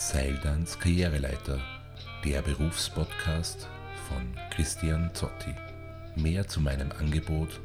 Seildans 0.00 0.78
Karriereleiter, 0.78 1.60
der 2.24 2.40
Berufspodcast 2.40 3.68
von 4.08 4.34
Christian 4.48 5.10
Zotti. 5.12 5.54
Mehr 6.16 6.48
zu 6.48 6.62
meinem 6.62 6.90
Angebot 6.98 7.60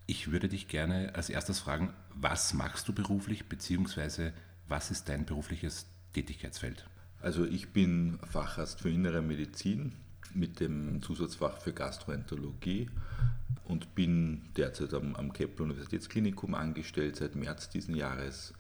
Ich 0.06 0.32
würde 0.32 0.50
dich 0.50 0.68
gerne 0.68 1.16
als 1.16 1.32
erstes 1.32 1.58
fragen, 1.62 1.96
was 2.14 2.54
machst 2.54 2.88
du 2.88 2.94
beruflich, 2.94 3.50
beziehungsweise 3.50 4.34
was 4.68 4.92
ist 4.92 5.10
dein 5.10 5.26
berufliches 5.26 5.88
Tätigkeitsfeld? 6.14 6.86
Also 7.24 7.46
ich 7.46 7.70
bin 7.70 8.20
Facharzt 8.30 8.82
für 8.82 8.90
Innere 8.90 9.22
Medizin 9.22 9.94
mit 10.34 10.60
dem 10.60 11.02
Zusatzfach 11.02 11.58
für 11.58 11.72
Gastroenterologie 11.72 12.90
und 13.64 13.96
bin 13.96 14.42
derzeit 14.58 14.94
am, 14.94 15.16
am 15.16 15.32
Kepler 15.32 15.64
Universitätsklinikum 15.64 16.54
angestellt 16.54 17.16
seit 17.16 17.36
März 17.36 17.70
diesen 17.70 17.96
Jahres 17.96 18.54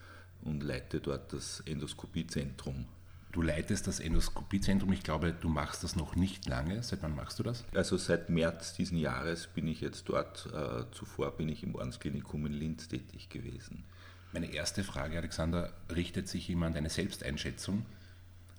und 0.43 0.63
leite 0.63 1.01
dort 1.01 1.33
das 1.33 1.59
Endoskopiezentrum. 1.65 2.85
Du 3.33 3.41
leitest 3.41 3.85
das 3.87 3.99
Endoskopiezentrum. 3.99 4.93
Ich 4.93 5.03
glaube, 5.03 5.33
du 5.33 5.49
machst 5.49 5.83
das 5.83 5.97
noch 5.97 6.15
nicht 6.15 6.47
lange. 6.47 6.83
Seit 6.83 7.03
wann 7.03 7.15
machst 7.15 7.39
du 7.39 7.43
das? 7.43 7.65
Also 7.75 7.97
seit 7.97 8.29
März 8.29 8.75
diesen 8.75 8.97
Jahres 8.97 9.47
bin 9.47 9.67
ich 9.67 9.81
jetzt 9.81 10.07
dort. 10.07 10.47
Äh, 10.53 10.89
zuvor 10.91 11.35
bin 11.35 11.49
ich 11.49 11.63
im 11.63 11.75
Ordensklinikum 11.75 12.45
in 12.45 12.53
Linz 12.53 12.87
tätig 12.87 13.27
gewesen. 13.27 13.83
Meine 14.31 14.53
erste 14.53 14.85
Frage, 14.85 15.17
Alexander, 15.17 15.73
richtet 15.93 16.29
sich 16.29 16.49
immer 16.49 16.67
an 16.67 16.73
deine 16.73 16.89
Selbsteinschätzung. 16.89 17.85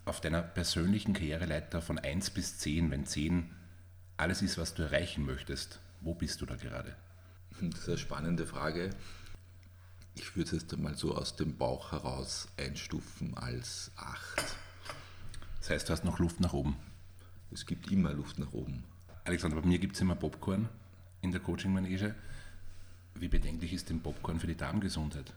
Auf 0.06 0.20
deiner 0.20 0.42
persönlichen 0.42 1.14
Karriereleiter 1.14 1.80
von 1.80 1.98
1 1.98 2.30
bis 2.30 2.58
10, 2.58 2.90
wenn 2.90 3.06
10 3.06 3.50
alles 4.18 4.42
ist, 4.42 4.58
was 4.58 4.74
du 4.74 4.82
erreichen 4.82 5.24
möchtest, 5.24 5.80
wo 6.02 6.14
bist 6.14 6.40
du 6.40 6.46
da 6.46 6.56
gerade? 6.56 6.94
Das 7.60 7.80
ist 7.80 7.88
eine 7.88 7.98
spannende 7.98 8.46
Frage. 8.46 8.90
Ich 10.14 10.36
würde 10.36 10.54
es 10.54 10.62
jetzt 10.62 10.74
einmal 10.74 10.94
so 10.94 11.16
aus 11.16 11.36
dem 11.36 11.56
Bauch 11.56 11.92
heraus 11.92 12.48
einstufen 12.58 13.34
als 13.36 13.90
8. 13.96 14.56
Das 15.60 15.70
heißt, 15.70 15.88
du 15.88 15.92
hast 15.94 16.04
noch 16.04 16.18
Luft 16.18 16.38
nach 16.40 16.52
oben. 16.52 16.76
Es 17.50 17.64
gibt 17.64 17.90
immer 17.90 18.12
Luft 18.12 18.38
nach 18.38 18.52
oben. 18.52 18.84
Alexander, 19.24 19.60
bei 19.60 19.66
mir 19.66 19.78
gibt 19.78 19.94
es 19.94 20.02
immer 20.02 20.14
Popcorn 20.14 20.68
in 21.22 21.32
der 21.32 21.40
Coaching-Manege. 21.40 22.14
Wie 23.14 23.28
bedenklich 23.28 23.72
ist 23.72 23.88
denn 23.88 24.00
Popcorn 24.00 24.38
für 24.38 24.46
die 24.46 24.56
Darmgesundheit? 24.56 25.32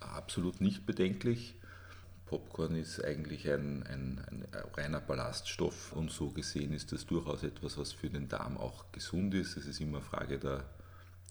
Absolut 0.00 0.62
nicht 0.62 0.86
bedenklich. 0.86 1.54
Popcorn 2.26 2.74
ist 2.74 3.02
eigentlich 3.04 3.48
ein, 3.48 3.84
ein, 3.84 4.20
ein, 4.28 4.46
reiner 4.74 5.00
Ballaststoff 5.00 5.92
und 5.92 6.10
so 6.10 6.30
gesehen 6.30 6.72
ist 6.72 6.92
das 6.92 7.06
durchaus 7.06 7.44
etwas, 7.44 7.78
was 7.78 7.92
für 7.92 8.10
den 8.10 8.28
Darm 8.28 8.56
auch 8.56 8.90
gesund 8.92 9.32
ist. 9.34 9.56
Es 9.56 9.66
ist 9.66 9.80
immer 9.80 10.00
Frage 10.00 10.38
der, 10.38 10.64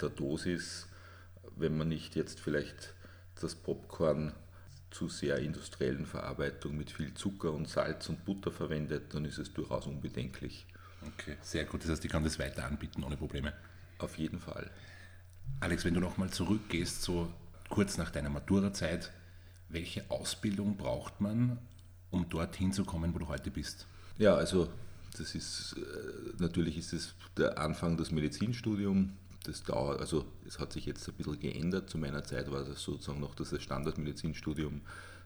der 0.02 0.10
Dosis. 0.10 0.88
Wenn 1.58 1.78
man 1.78 1.90
nicht 1.90 2.16
jetzt 2.16 2.40
vielleicht 2.40 2.94
das 3.42 3.56
Popcorn 3.56 4.32
zu 4.90 5.10
sehr 5.10 5.40
industriellen 5.40 6.06
Verarbeitung 6.06 6.78
mit 6.78 6.90
viel 6.90 7.14
Zucker 7.14 7.52
und 7.52 7.68
Salz 7.68 8.08
und 8.08 8.24
Butter 8.24 8.52
verwendet, 8.52 9.14
dann 9.14 9.26
ist 9.26 9.38
es 9.38 9.54
durchaus 9.54 9.88
unbedenklich. 9.88 10.66
Okay, 11.02 11.36
sehr 11.42 11.66
gut. 11.66 11.84
Das 11.84 11.92
heißt, 11.92 12.06
ich 12.06 12.12
kann 12.12 12.24
das 12.24 12.40
weiter 12.40 12.66
anbieten 12.66 13.04
ohne 13.04 13.18
Probleme. 13.18 13.54
Auf 13.98 14.18
jeden 14.18 14.40
Fall. 14.40 14.72
Alex, 15.60 15.84
wenn 15.84 15.94
du 15.94 16.00
nochmal 16.00 16.30
zurückgehst, 16.30 17.02
so 17.02 17.32
kurz 17.70 17.98
nach 17.98 18.12
deiner 18.12 18.30
Maturazeit, 18.30 19.12
welche 19.70 20.10
Ausbildung 20.10 20.78
braucht 20.78 21.22
man, 21.22 21.58
um 22.12 22.30
dorthin 22.30 22.72
zu 22.72 22.86
kommen, 22.86 23.14
wo 23.14 23.20
du 23.20 23.28
heute 23.28 23.52
bist? 23.52 23.88
Ja, 24.18 24.36
also 24.36 24.70
das 25.18 25.36
ist 25.36 25.76
natürlich 26.40 26.78
ist 26.78 26.94
es 26.94 27.14
der 27.38 27.58
Anfang 27.58 27.98
des 27.98 28.12
Medizinstudiums. 28.12 29.12
Das 29.44 29.64
dauert, 29.64 30.02
also 30.02 30.26
es 30.48 30.58
hat 30.60 30.74
sich 30.74 30.86
jetzt 30.86 31.08
ein 31.08 31.14
bisschen 31.14 31.40
geändert. 31.40 31.90
Zu 31.90 32.00
meiner 32.00 32.24
Zeit 32.24 32.52
war 32.52 32.64
das 32.64 32.82
sozusagen 32.82 33.20
noch 33.20 33.36
das 33.36 33.54
Standardmedizinstudium. 33.62 34.82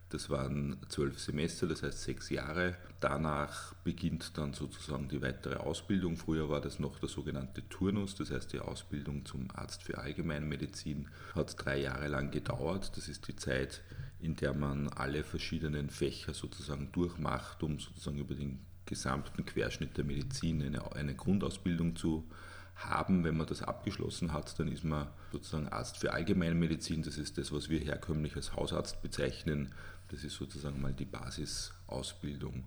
Das 0.10 0.30
waren 0.30 0.78
zwölf 0.90 1.20
Semester, 1.20 1.68
das 1.68 1.84
heißt 1.84 2.02
sechs 2.02 2.30
Jahre. 2.30 2.76
Danach 3.00 3.76
beginnt 3.84 4.38
dann 4.38 4.54
sozusagen 4.54 5.08
die 5.08 5.22
weitere 5.22 5.56
Ausbildung. 5.56 6.18
Früher 6.18 6.50
war 6.50 6.62
das 6.62 6.80
noch 6.80 7.00
der 7.00 7.08
sogenannte 7.08 7.68
Turnus, 7.70 8.16
das 8.16 8.32
heißt 8.32 8.52
die 8.52 8.60
Ausbildung 8.60 9.24
zum 9.26 9.48
Arzt 9.54 9.84
für 9.84 10.00
Allgemeinmedizin. 10.00 11.08
Hat 11.36 11.56
drei 11.64 11.80
Jahre 11.80 12.08
lang 12.08 12.32
gedauert. 12.32 12.92
Das 12.98 13.08
ist 13.08 13.28
die 13.28 13.36
Zeit, 13.36 13.82
in 14.22 14.36
der 14.36 14.54
man 14.54 14.90
alle 14.90 15.24
verschiedenen 15.24 15.90
Fächer 15.90 16.34
sozusagen 16.34 16.92
durchmacht, 16.92 17.64
um 17.64 17.80
sozusagen 17.80 18.18
über 18.18 18.36
den 18.36 18.60
gesamten 18.86 19.46
Querschnitt 19.46 19.98
der 19.98 20.04
Medizin 20.04 20.62
eine, 20.62 20.96
eine 20.96 21.16
Grundausbildung 21.16 21.96
zu 21.96 22.28
haben. 22.76 23.24
Wenn 23.24 23.38
man 23.38 23.48
das 23.48 23.62
abgeschlossen 23.62 24.34
hat, 24.34 24.60
dann 24.60 24.68
ist 24.68 24.84
man 24.84 25.08
sozusagen 25.32 25.68
Arzt 25.70 25.98
für 25.98 26.14
Allgemeinmedizin. 26.14 27.04
Das 27.04 27.18
ist 27.18 27.38
das, 27.38 27.52
was 27.52 27.70
wir 27.70 27.80
herkömmlich 27.80 28.36
als 28.36 28.56
Hausarzt 28.56 29.02
bezeichnen. 29.02 29.74
Das 30.10 30.24
ist 30.24 30.36
sozusagen 30.36 30.82
mal 30.82 30.94
die 30.94 31.06
Basisausbildung. 31.06 32.66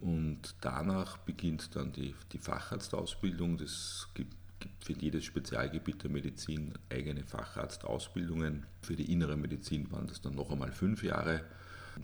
Und 0.00 0.54
danach 0.60 1.18
beginnt 1.18 1.74
dann 1.76 1.92
die, 1.92 2.14
die 2.32 2.38
Facharztausbildung. 2.38 3.58
Das 3.58 4.08
gibt, 4.14 4.34
für 4.80 4.92
jedes 4.92 5.24
Spezialgebiet 5.24 6.02
der 6.02 6.10
Medizin 6.10 6.74
eigene 6.90 7.24
Facharztausbildungen. 7.24 8.66
Für 8.82 8.96
die 8.96 9.12
innere 9.12 9.36
Medizin 9.36 9.90
waren 9.90 10.06
das 10.06 10.20
dann 10.20 10.34
noch 10.34 10.50
einmal 10.50 10.72
fünf 10.72 11.02
Jahre. 11.02 11.42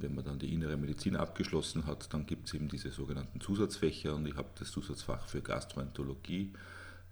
Wenn 0.00 0.14
man 0.14 0.24
dann 0.24 0.38
die 0.38 0.52
innere 0.52 0.76
Medizin 0.76 1.16
abgeschlossen 1.16 1.86
hat, 1.86 2.12
dann 2.12 2.26
gibt 2.26 2.48
es 2.48 2.54
eben 2.54 2.68
diese 2.68 2.90
sogenannten 2.90 3.40
Zusatzfächer 3.40 4.14
und 4.14 4.26
ich 4.26 4.36
habe 4.36 4.48
das 4.58 4.70
Zusatzfach 4.70 5.28
für 5.28 5.40
Gastroenterologie. 5.40 6.52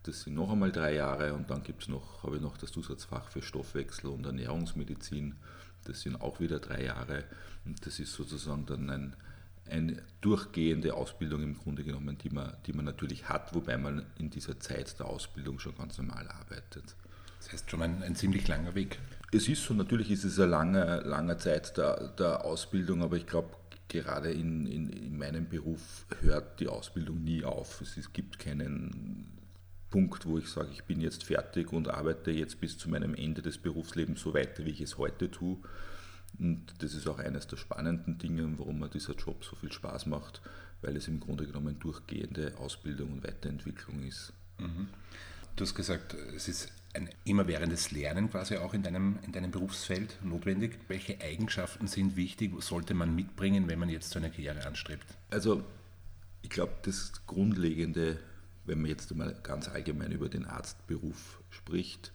Das 0.03 0.23
sind 0.23 0.35
noch 0.35 0.51
einmal 0.51 0.73
drei 0.73 0.95
Jahre 0.95 1.33
und 1.33 1.49
dann 1.49 1.63
noch, 1.89 2.25
habe 2.25 2.37
ich 2.37 2.43
noch 2.43 2.57
das 2.57 2.73
Zusatzfach 2.73 3.29
für 3.29 3.41
Stoffwechsel 3.41 4.11
und 4.11 4.27
Ernährungsmedizin. 4.27 5.37
Das 5.85 6.01
sind 6.01 6.21
auch 6.21 6.41
wieder 6.41 6.59
drei 6.59 6.85
Jahre 6.85 7.25
und 7.65 7.87
das 7.87 8.01
ist 8.01 8.13
sozusagen 8.13 8.67
dann 8.67 8.91
ein, 8.91 9.17
eine 9.69 10.03
durchgehende 10.21 10.95
Ausbildung 10.95 11.43
im 11.43 11.57
Grunde 11.57 11.85
genommen, 11.85 12.19
die 12.19 12.31
man, 12.31 12.57
die 12.67 12.73
man 12.73 12.85
natürlich 12.85 13.29
hat, 13.29 13.55
wobei 13.55 13.77
man 13.77 14.05
in 14.19 14.31
dieser 14.31 14.59
Zeit 14.61 14.99
der 14.99 15.07
Ausbildung 15.07 15.59
schon 15.59 15.77
ganz 15.77 15.99
normal 15.99 16.29
arbeitet. 16.29 16.97
Das 17.39 17.53
heißt 17.53 17.71
schon 17.71 17.83
ein, 17.83 18.03
ein 18.03 18.15
ziemlich 18.15 18.47
langer 18.47 18.75
Weg. 18.75 18.99
Es 19.33 19.49
ist 19.49 19.65
so, 19.65 19.75
natürlich 19.75 20.11
ist 20.11 20.25
es 20.25 20.39
eine 20.39 20.51
lange, 20.51 21.01
lange 21.01 21.39
Zeit 21.39 21.77
der, 21.77 22.09
der 22.09 22.45
Ausbildung, 22.45 23.03
aber 23.03 23.17
ich 23.17 23.27
glaube, 23.27 23.57
gerade 23.89 24.31
in, 24.31 24.67
in, 24.67 24.91
in, 24.91 25.19
meinem 25.19 25.49
Beruf 25.49 26.07
hört 26.21 26.61
die 26.61 26.69
Ausbildung 26.69 27.23
nie 27.23 27.45
auf. 27.45 27.81
Es, 27.81 27.97
es 27.97 28.13
gibt 28.13 28.39
keinen 28.39 29.27
Punkt, 29.91 30.25
wo 30.27 30.39
ich 30.39 30.49
sage, 30.49 30.71
ich 30.73 30.85
bin 30.85 31.01
jetzt 31.01 31.25
fertig 31.25 31.73
und 31.73 31.89
arbeite 31.89 32.31
jetzt 32.31 32.61
bis 32.61 32.79
zu 32.79 32.89
meinem 32.89 33.15
Ende 33.15 33.43
des 33.43 33.59
Berufslebens 33.59 34.21
so 34.21 34.35
weiter, 34.35 34.65
wie 34.65 34.71
ich 34.71 34.81
es 34.81 34.99
heute 34.99 35.31
tue. 35.31 35.59
Und 36.39 36.67
das 36.79 36.95
ist 36.95 37.07
auch 37.07 37.19
eines 37.19 37.47
der 37.47 37.57
spannenden 37.57 38.19
Dinge, 38.19 38.53
warum 38.59 38.79
mir 38.79 38.89
dieser 38.89 39.15
Job 39.15 39.45
so 39.45 39.57
viel 39.57 39.73
Spaß 39.73 40.07
macht, 40.07 40.41
weil 40.81 40.97
es 40.97 41.09
im 41.09 41.21
Grunde 41.21 41.47
genommen 41.47 41.79
durchgehende 41.79 42.55
Ausbildung 42.59 43.13
und 43.13 43.25
Weiterentwicklung 43.25 44.03
ist. 44.03 44.33
Mhm. 44.59 44.89
Du 45.55 45.65
hast 45.65 45.75
gesagt, 45.75 46.15
es 46.35 46.49
ist 46.49 46.73
ein 46.95 47.09
immerwährendes 47.25 47.91
Lernen 47.91 48.31
quasi 48.31 48.57
auch 48.57 48.75
in 48.75 48.83
deinem, 48.83 49.19
in 49.23 49.33
deinem 49.33 49.51
Berufsfeld 49.51 50.19
notwendig. 50.23 50.79
Welche 50.89 51.21
Eigenschaften 51.21 51.87
sind 51.87 52.17
wichtig, 52.17 52.53
sollte 52.63 52.95
man 52.95 53.15
mitbringen, 53.15 53.69
wenn 53.69 53.79
man 53.79 53.89
jetzt 53.89 54.11
so 54.11 54.19
eine 54.19 54.31
Karriere 54.31 54.67
anstrebt? 54.67 55.07
Also 55.31 55.63
ich 56.43 56.51
glaube, 56.51 56.73
das 56.83 57.13
Grundlegende, 57.27 58.19
wenn 58.65 58.81
man 58.81 58.91
jetzt 58.91 59.11
einmal 59.11 59.35
ganz 59.43 59.69
allgemein 59.69 60.13
über 60.13 60.29
den 60.29 60.45
Arztberuf 60.45 61.43
spricht, 61.51 62.13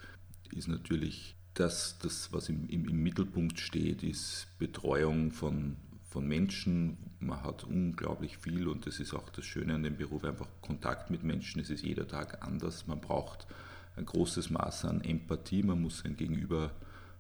ist 0.52 0.68
natürlich, 0.68 1.36
dass 1.60 1.98
das, 1.98 2.32
was 2.32 2.50
im, 2.50 2.70
im, 2.70 2.88
im 2.88 3.02
Mittelpunkt 3.02 3.60
steht, 3.60 4.04
ist 4.04 4.48
Betreuung 4.60 5.32
von, 5.32 5.76
von 6.10 6.28
Menschen. 6.28 6.98
Man 7.20 7.42
hat 7.42 7.64
unglaublich 7.64 8.38
viel 8.38 8.68
und 8.68 8.86
das 8.86 9.00
ist 9.00 9.14
auch 9.14 9.30
das 9.30 9.46
Schöne 9.46 9.74
an 9.74 9.82
dem 9.82 9.98
Beruf, 9.98 10.24
einfach 10.24 10.48
Kontakt 10.62 11.10
mit 11.10 11.24
Menschen. 11.24 11.60
Es 11.60 11.72
ist 11.72 11.84
jeder 11.84 12.08
Tag 12.08 12.46
anders. 12.46 12.86
Man 12.86 13.02
braucht 13.02 13.48
ein 13.96 14.06
großes 14.06 14.52
Maß 14.52 14.86
an 14.86 15.02
Empathie, 15.02 15.64
man 15.64 15.82
muss 15.82 16.00
sein 16.00 16.16
Gegenüber 16.16 16.72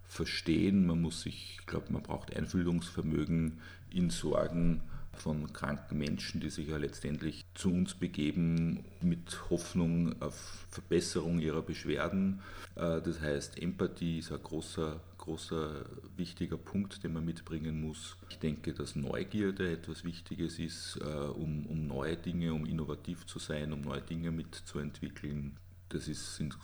verstehen, 0.06 0.86
man 0.86 1.02
muss 1.02 1.22
sich, 1.22 1.58
ich 1.60 1.66
glaube, 1.66 1.92
man 1.92 2.04
braucht 2.04 2.36
Einfühlungsvermögen 2.36 3.60
in 3.90 4.12
Sorgen 4.12 4.82
von 5.20 5.52
kranken 5.54 5.98
Menschen, 5.98 6.42
die 6.42 6.50
sich 6.50 6.68
ja 6.68 6.78
letztendlich 6.78 7.46
zu 7.54 7.70
uns 7.70 7.96
begeben 7.96 8.86
mit 9.02 9.50
Hoffnung 9.50 10.22
auf 10.22 10.66
Verbesserung 10.70 11.40
ihrer 11.40 11.62
Beschwerden. 11.62 12.42
Äh, 12.76 13.02
das 13.02 13.22
heißt, 13.22 13.62
Empathie 13.62 14.20
ist 14.20 14.32
ein 14.32 14.42
großer, 14.42 15.00
großer, 15.18 15.86
wichtiger 16.16 16.58
Punkt, 16.58 17.04
den 17.04 17.14
man 17.14 17.26
mitbringen 17.26 17.82
muss. 17.82 18.18
Ich 18.30 18.40
denke, 18.40 18.74
dass 18.74 18.96
Neugierde 18.96 19.72
etwas 19.72 20.04
Wichtiges 20.04 20.60
ist, 20.60 21.00
äh, 21.02 21.06
um, 21.06 21.66
um 21.66 21.88
neue 21.88 22.18
Dinge, 22.18 22.54
um 22.54 22.66
innovativ 22.66 23.26
zu 23.26 23.40
sein, 23.40 23.74
um 23.74 23.82
neue 23.82 24.02
Dinge 24.02 24.32
mitzuentwickeln. 24.32 25.58
Das 25.90 26.08
ist, 26.08 26.36
sind 26.36 26.58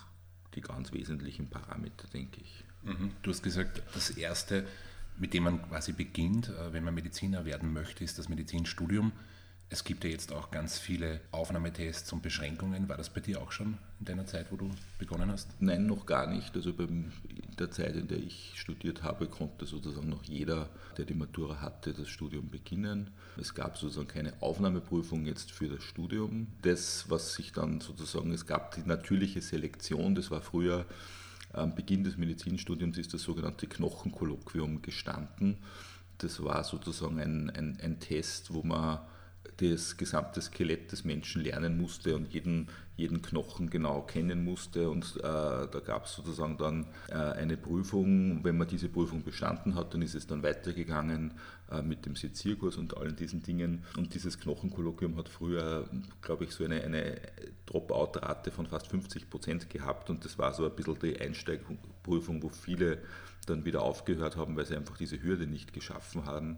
die 0.55 0.61
ganz 0.61 0.91
wesentlichen 0.94 1.50
Parameter, 1.50 2.07
denke 2.13 2.41
ich. 2.41 2.63
Mhm. 2.83 3.11
Du 3.21 3.31
hast 3.31 3.44
gesagt, 3.44 3.81
das 3.94 4.11
Erste, 4.11 4.65
mit 5.18 5.33
dem 5.33 5.44
man 5.44 5.62
quasi 5.69 5.94
beginnt, 5.94 6.50
äh, 6.50 6.74
wenn 6.74 6.83
man 6.83 6.95
Mediziner 6.95 7.45
werden 7.45 7.74
möchte, 7.74 8.04
ist 8.04 8.19
das 8.19 8.30
Medizinstudium. 8.30 9.12
Es 9.69 9.83
gibt 9.83 10.04
ja 10.04 10.12
jetzt 10.12 10.31
auch 10.31 10.51
ganz 10.51 10.77
viele 10.77 11.19
Aufnahmetests 11.31 12.13
und 12.13 12.21
Beschränkungen. 12.21 12.89
War 12.89 12.98
das 12.98 13.10
bei 13.10 13.21
dir 13.21 13.42
auch 13.42 13.51
schon 13.51 13.80
in 14.00 14.06
deiner 14.06 14.27
Zeit, 14.27 14.51
wo 14.51 14.56
du 14.56 14.69
begonnen 15.00 15.31
hast? 15.31 15.50
Nein, 15.62 15.88
noch 15.88 16.06
gar 16.06 16.27
nicht. 16.27 16.56
Also 16.56 16.69
in 16.69 17.12
der 17.57 17.71
Zeit, 17.71 17.95
in 17.95 18.07
der 18.07 18.19
ich 18.19 18.51
studiert 18.54 19.01
habe, 19.01 19.25
konnte 19.25 19.65
sozusagen 19.65 20.10
noch 20.10 20.24
jeder, 20.25 20.69
der 20.98 21.06
die 21.06 21.15
Matura 21.15 21.60
hatte, 21.60 21.92
das 21.94 22.07
Studium 22.07 22.50
beginnen. 22.50 23.10
Es 23.36 23.56
gab 23.56 23.77
sozusagen 23.77 24.07
keine 24.07 24.33
Aufnahmeprüfung 24.42 25.25
jetzt 25.25 25.51
für 25.51 25.69
das 25.69 25.83
Studium. 25.83 26.50
Das, 26.62 27.10
was 27.10 27.33
sich 27.33 27.51
dann 27.51 27.81
sozusagen, 27.81 28.31
es 28.31 28.45
gab 28.45 28.75
die 28.75 28.88
natürliche 28.88 29.42
Selektion, 29.42 30.13
das 30.13 30.30
war 30.30 30.42
früher 30.42 30.86
am 31.53 31.75
Beginn 31.75 32.03
des 32.03 32.17
Medizinstudiums 32.17 32.97
ist 32.97 33.13
das 33.13 33.21
sogenannte 33.21 33.67
Knochenkolloquium 33.67 34.81
gestanden. 34.81 35.57
Das 36.17 36.44
war 36.44 36.63
sozusagen 36.63 37.19
ein, 37.19 37.50
ein, 37.50 37.77
ein 37.81 38.00
Test, 38.00 38.53
wo 38.53 38.63
man 38.63 39.00
das 39.57 39.97
gesamte 39.97 40.41
Skelett 40.41 40.91
des 40.91 41.03
Menschen 41.03 41.43
lernen 41.43 41.77
musste 41.77 42.15
und 42.15 42.33
jeden, 42.33 42.69
jeden 42.95 43.21
Knochen 43.21 43.69
genau 43.69 44.01
kennen 44.01 44.43
musste. 44.43 44.89
Und 44.89 45.17
äh, 45.17 45.21
da 45.21 45.81
gab 45.85 46.05
es 46.05 46.15
sozusagen 46.15 46.57
dann 46.57 46.87
äh, 47.09 47.13
eine 47.13 47.57
Prüfung. 47.57 48.43
Wenn 48.43 48.57
man 48.57 48.67
diese 48.67 48.89
Prüfung 48.89 49.23
bestanden 49.23 49.75
hat, 49.75 49.93
dann 49.93 50.01
ist 50.01 50.15
es 50.15 50.27
dann 50.27 50.43
weitergegangen 50.43 51.33
äh, 51.71 51.81
mit 51.81 52.05
dem 52.05 52.15
Sezierkurs 52.15 52.77
und 52.77 52.97
allen 52.97 53.15
diesen 53.15 53.43
Dingen. 53.43 53.83
Und 53.97 54.13
dieses 54.13 54.39
Knochenkolloquium 54.39 55.17
hat 55.17 55.29
früher, 55.29 55.87
glaube 56.21 56.45
ich, 56.45 56.51
so 56.51 56.63
eine, 56.63 56.81
eine 56.81 57.19
Dropout-Rate 57.67 58.51
von 58.51 58.65
fast 58.65 58.87
50 58.87 59.29
Prozent 59.29 59.69
gehabt. 59.69 60.09
Und 60.09 60.25
das 60.25 60.37
war 60.37 60.53
so 60.53 60.65
ein 60.65 60.75
bisschen 60.75 60.97
die 60.99 61.19
Einsteigprüfung, 61.19 62.41
wo 62.41 62.49
viele 62.49 62.99
dann 63.45 63.65
wieder 63.65 63.81
aufgehört 63.81 64.37
haben, 64.37 64.55
weil 64.55 64.65
sie 64.65 64.75
einfach 64.75 64.97
diese 64.97 65.21
Hürde 65.21 65.47
nicht 65.47 65.73
geschaffen 65.73 66.25
haben. 66.25 66.57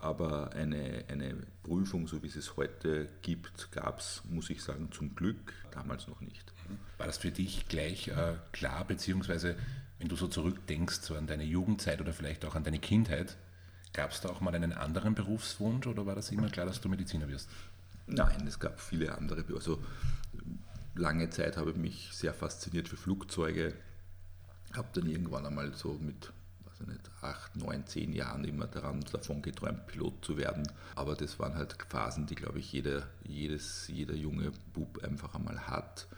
Aber 0.00 0.52
eine, 0.52 1.04
eine 1.08 1.36
Prüfung, 1.62 2.06
so 2.06 2.22
wie 2.22 2.26
es 2.26 2.36
es 2.36 2.56
heute 2.56 3.08
gibt, 3.22 3.70
gab 3.72 4.00
es, 4.00 4.22
muss 4.28 4.48
ich 4.50 4.62
sagen, 4.62 4.90
zum 4.92 5.14
Glück 5.14 5.52
damals 5.72 6.08
noch 6.08 6.20
nicht. 6.20 6.52
War 6.98 7.06
das 7.06 7.18
für 7.18 7.30
dich 7.30 7.68
gleich 7.68 8.08
äh, 8.08 8.34
klar, 8.52 8.84
beziehungsweise 8.86 9.56
wenn 9.98 10.08
du 10.08 10.16
so 10.16 10.28
zurückdenkst, 10.28 11.00
so 11.02 11.14
an 11.14 11.26
deine 11.26 11.44
Jugendzeit 11.44 12.00
oder 12.00 12.12
vielleicht 12.12 12.44
auch 12.44 12.54
an 12.54 12.64
deine 12.64 12.78
Kindheit, 12.78 13.36
gab 13.92 14.12
es 14.12 14.20
da 14.20 14.30
auch 14.30 14.40
mal 14.40 14.54
einen 14.54 14.72
anderen 14.72 15.14
Berufswunsch 15.14 15.86
oder 15.86 16.06
war 16.06 16.14
das 16.14 16.30
immer 16.30 16.48
klar, 16.48 16.64
dass 16.64 16.80
du 16.80 16.88
Mediziner 16.88 17.28
wirst? 17.28 17.50
Nein, 18.06 18.46
es 18.46 18.58
gab 18.58 18.80
viele 18.80 19.16
andere. 19.16 19.44
Also 19.54 19.82
lange 20.94 21.30
Zeit 21.30 21.56
habe 21.56 21.70
ich 21.70 21.76
mich 21.76 22.08
sehr 22.12 22.32
fasziniert 22.32 22.88
für 22.88 22.96
Flugzeuge, 22.96 23.74
habe 24.72 24.88
dann 24.94 25.06
irgendwann 25.06 25.46
einmal 25.46 25.74
so 25.74 25.98
mit 26.00 26.32
nicht, 26.86 27.10
acht, 27.20 27.56
neun, 27.56 27.86
zehn 27.86 28.12
Jahren 28.12 28.44
immer 28.44 28.66
daran, 28.66 29.04
davon 29.12 29.42
geträumt, 29.42 29.86
Pilot 29.86 30.24
zu 30.24 30.36
werden. 30.36 30.70
Aber 30.94 31.14
das 31.14 31.38
waren 31.38 31.54
halt 31.54 31.76
Phasen, 31.88 32.26
die, 32.26 32.34
glaube 32.34 32.58
ich, 32.58 32.72
jeder, 32.72 33.06
jedes, 33.24 33.88
jeder 33.88 34.14
junge 34.14 34.52
Bub 34.72 35.02
einfach 35.04 35.34
einmal 35.34 35.66
hat. 35.68 36.08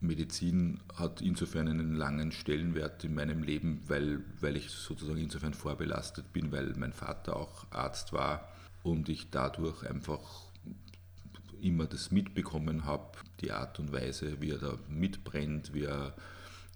Medizin 0.00 0.80
hat 0.94 1.20
insofern 1.20 1.68
einen 1.68 1.94
langen 1.94 2.32
Stellenwert 2.32 3.04
in 3.04 3.14
meinem 3.14 3.42
Leben, 3.42 3.82
weil, 3.86 4.22
weil 4.40 4.56
ich 4.56 4.70
sozusagen 4.70 5.18
insofern 5.18 5.52
vorbelastet 5.52 6.32
bin, 6.32 6.52
weil 6.52 6.72
mein 6.76 6.94
Vater 6.94 7.36
auch 7.36 7.66
Arzt 7.70 8.12
war 8.12 8.48
und 8.82 9.08
ich 9.10 9.30
dadurch 9.30 9.86
einfach 9.86 10.20
immer 11.60 11.86
das 11.86 12.10
mitbekommen 12.10 12.84
habe, 12.84 13.18
die 13.40 13.52
Art 13.52 13.78
und 13.78 13.92
Weise, 13.92 14.40
wie 14.40 14.50
er 14.50 14.58
da 14.58 14.78
mitbrennt, 14.88 15.74
wie 15.74 15.84
er, 15.84 16.14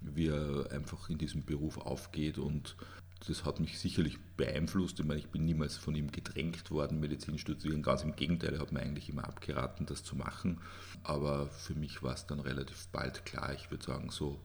wie 0.03 0.29
er 0.29 0.71
einfach 0.71 1.09
in 1.09 1.17
diesem 1.17 1.45
Beruf 1.45 1.79
aufgeht 1.79 2.39
und 2.39 2.77
das 3.27 3.45
hat 3.45 3.61
mich 3.61 3.79
sicherlich 3.79 4.19
beeinflusst. 4.37 5.01
Ich 5.01 5.07
meine, 5.07 5.21
ich 5.21 5.29
bin 5.29 5.45
niemals 5.45 5.77
von 5.77 5.95
ihm 5.95 6.11
gedrängt 6.11 6.71
worden, 6.71 7.01
Medizin 7.01 7.39
studieren. 7.39 7.83
Ganz 7.83 8.03
im 8.03 8.17
Gegenteil, 8.17 8.55
er 8.55 8.61
hat 8.61 8.73
mir 8.73 8.81
eigentlich 8.81 9.09
immer 9.09 9.25
abgeraten, 9.25 9.87
das 9.87 10.05
zu 10.05 10.17
machen. 10.17 10.61
Aber 11.03 11.49
für 11.49 11.75
mich 11.75 12.03
war 12.03 12.15
es 12.15 12.27
dann 12.27 12.41
relativ 12.41 12.87
bald 12.89 13.25
klar. 13.25 13.55
Ich 13.55 13.71
würde 13.71 13.85
sagen, 13.85 14.11
so 14.11 14.41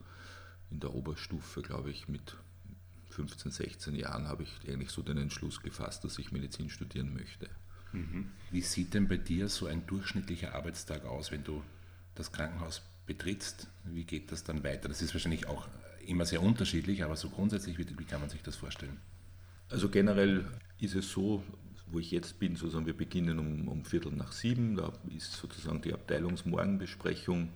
in 0.71 0.79
der 0.79 0.93
Oberstufe, 0.93 1.61
glaube 1.61 1.91
ich, 1.91 2.07
mit 2.07 2.37
15, 3.09 3.51
16 3.51 3.95
Jahren 3.95 4.27
habe 4.27 4.43
ich 4.43 4.69
eigentlich 4.69 4.91
so 4.91 5.01
den 5.01 5.17
Entschluss 5.17 5.61
gefasst, 5.61 6.03
dass 6.03 6.19
ich 6.19 6.31
Medizin 6.31 6.69
studieren 6.69 7.13
möchte. 7.13 7.49
Mhm. 7.91 8.31
Wie 8.51 8.61
sieht 8.61 8.93
denn 8.93 9.07
bei 9.07 9.17
dir 9.17 9.49
so 9.49 9.65
ein 9.65 9.85
durchschnittlicher 9.87 10.53
Arbeitstag 10.55 11.05
aus, 11.05 11.31
wenn 11.31 11.43
du 11.43 11.63
das 12.15 12.31
Krankenhaus 12.31 12.81
betrittst? 13.07 13.67
Wie 13.83 14.05
geht 14.05 14.31
das 14.31 14.43
dann 14.43 14.63
weiter? 14.63 14.87
Das 14.87 15.01
ist 15.01 15.13
wahrscheinlich 15.13 15.47
auch 15.47 15.67
immer 16.09 16.25
sehr 16.25 16.41
unterschiedlich, 16.41 17.03
aber 17.03 17.15
so 17.15 17.29
grundsätzlich, 17.29 17.77
wie, 17.77 17.85
wie 17.97 18.05
kann 18.05 18.19
man 18.19 18.29
sich 18.29 18.41
das 18.41 18.55
vorstellen? 18.55 18.97
Also 19.69 19.89
generell 19.89 20.45
ist 20.79 20.95
es 20.95 21.11
so, 21.11 21.43
wo 21.91 21.99
ich 21.99 22.11
jetzt 22.11 22.39
bin, 22.39 22.55
sozusagen 22.55 22.85
wir 22.85 22.97
beginnen 22.97 23.39
um, 23.39 23.67
um 23.67 23.85
Viertel 23.85 24.11
nach 24.11 24.31
sieben, 24.31 24.75
da 24.75 24.91
ist 25.15 25.33
sozusagen 25.33 25.81
die 25.81 25.93
Abteilungsmorgenbesprechung. 25.93 27.49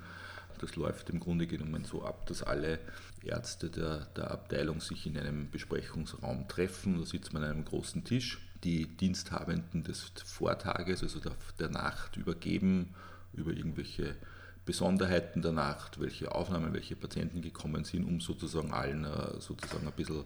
Das 0.60 0.76
läuft 0.76 1.10
im 1.10 1.20
Grunde 1.20 1.48
genommen 1.48 1.84
so 1.84 2.04
ab, 2.04 2.26
dass 2.28 2.42
alle 2.42 2.80
Ärzte 3.24 3.70
der, 3.70 4.06
der 4.16 4.32
Abteilung 4.32 4.80
sich 4.80 5.06
in 5.06 5.18
einem 5.18 5.50
Besprechungsraum 5.50 6.48
treffen. 6.48 7.00
Da 7.00 7.06
sitzt 7.06 7.34
man 7.34 7.44
an 7.44 7.52
einem 7.52 7.66
großen 7.66 8.04
Tisch. 8.04 8.40
Die 8.64 8.86
Diensthabenden 8.86 9.84
des 9.84 10.12
Vortages, 10.24 11.04
also 11.04 11.20
der, 11.20 11.34
der 11.60 11.70
Nacht, 11.70 12.16
übergeben 12.16 12.96
über 13.34 13.52
irgendwelche 13.52 14.16
Besonderheiten 14.66 15.42
der 15.42 15.52
Nacht, 15.52 16.00
welche 16.00 16.34
Aufnahmen, 16.34 16.74
welche 16.74 16.96
Patienten 16.96 17.42
gekommen 17.42 17.84
sind, 17.84 18.06
um 18.06 18.22
sozusagen 18.22 18.72
allen 18.72 19.04
äh, 19.04 19.40
sozusagen 19.40 19.86
ein 19.86 19.94
bisschen 19.94 20.24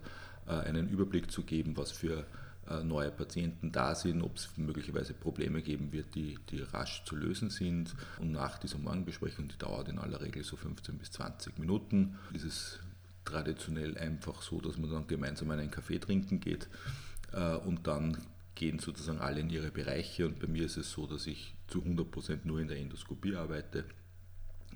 äh, 0.48 0.52
einen 0.52 0.90
Überblick 0.90 1.32
zu 1.32 1.44
geben, 1.44 1.76
was 1.76 1.92
für 1.92 2.24
äh, 2.70 2.84
neue 2.84 3.10
Patienten 3.10 3.72
da 3.72 3.96
sind, 3.96 4.22
ob 4.22 4.36
es 4.38 4.50
möglicherweise 4.56 5.14
Probleme 5.16 5.64
geben 5.64 5.92
wird, 5.92 6.14
die, 6.14 6.38
die 6.52 6.62
rasch 6.62 7.04
zu 7.06 7.16
lösen 7.16 7.50
sind. 7.50 7.96
Und 8.20 8.32
nach 8.32 8.60
dieser 8.60 8.78
Morgenbesprechung, 8.78 9.48
die 9.48 9.58
dauert 9.58 9.90
in 9.90 9.98
aller 9.98 10.22
Regel 10.22 10.44
so 10.44 10.56
15 10.56 11.00
bis 11.00 11.12
20 11.12 11.58
Minuten, 11.58 12.20
ist 12.32 12.46
es 12.46 12.80
traditionell 13.26 13.98
einfach 13.98 14.44
so, 14.44 14.62
dass 14.62 14.78
man 14.78 14.92
dann 14.92 15.08
gemeinsam 15.08 15.50
einen 15.52 15.72
Kaffee 15.72 16.00
trinken 16.00 16.40
geht 16.40 16.70
und 17.66 17.86
dann 17.86 18.18
gehen 18.56 18.80
sozusagen 18.80 19.20
alle 19.20 19.42
in 19.42 19.50
ihre 19.50 19.70
Bereiche. 19.70 20.26
Und 20.26 20.40
bei 20.40 20.48
mir 20.48 20.64
ist 20.64 20.78
es 20.78 20.90
so, 20.92 21.06
dass 21.08 21.28
ich 21.28 21.54
zu 21.68 21.82
100% 21.82 22.40
nur 22.46 22.62
in 22.62 22.70
der 22.70 22.78
Endoskopie 22.78 23.36
arbeite 23.36 23.84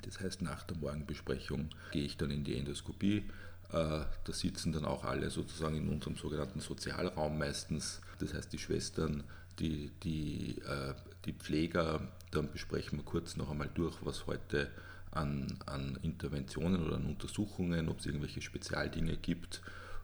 das 0.02 0.20
heißt, 0.20 0.42
nach 0.42 0.64
der 0.64 0.78
Morgenbesprechung 0.78 1.70
gehe 1.92 2.04
ich 2.04 2.18
dann 2.18 2.32
in 2.32 2.44
die 2.44 2.58
Endoskopie. 2.58 3.30
Äh, 3.70 3.72
da 3.72 4.34
sitzen 4.34 4.74
dann 4.74 4.86
auch 4.86 5.04
alle 5.04 5.30
sozusagen 5.30 5.78
in 5.78 5.90
unserem 5.90 6.16
sogenannten 6.16 6.60
Sozialraum 6.60 7.38
meistens. 7.38 8.02
Das 8.20 8.34
heißt, 8.34 8.52
die 8.52 8.60
Schwestern, 8.60 9.24
die, 9.60 9.92
die, 10.04 10.60
äh, 10.62 10.94
die 11.26 11.34
Pfleger, 11.34 12.08
dann 12.32 12.52
besprechen 12.52 13.00
wir 13.00 13.06
kurz 13.06 13.38
noch 13.38 13.50
einmal 13.50 13.70
durch, 13.74 13.96
was 14.04 14.28
heute 14.28 14.70
an, 15.12 15.58
an 15.66 15.98
Interventionen 16.02 16.86
oder 16.86 16.96
an 16.96 17.06
Untersuchungen, 17.06 17.90
ob 17.90 18.00
es 18.00 18.06
irgendwelche 18.06 18.42
Spezialdinge 18.42 19.18
gibt. 19.18 19.62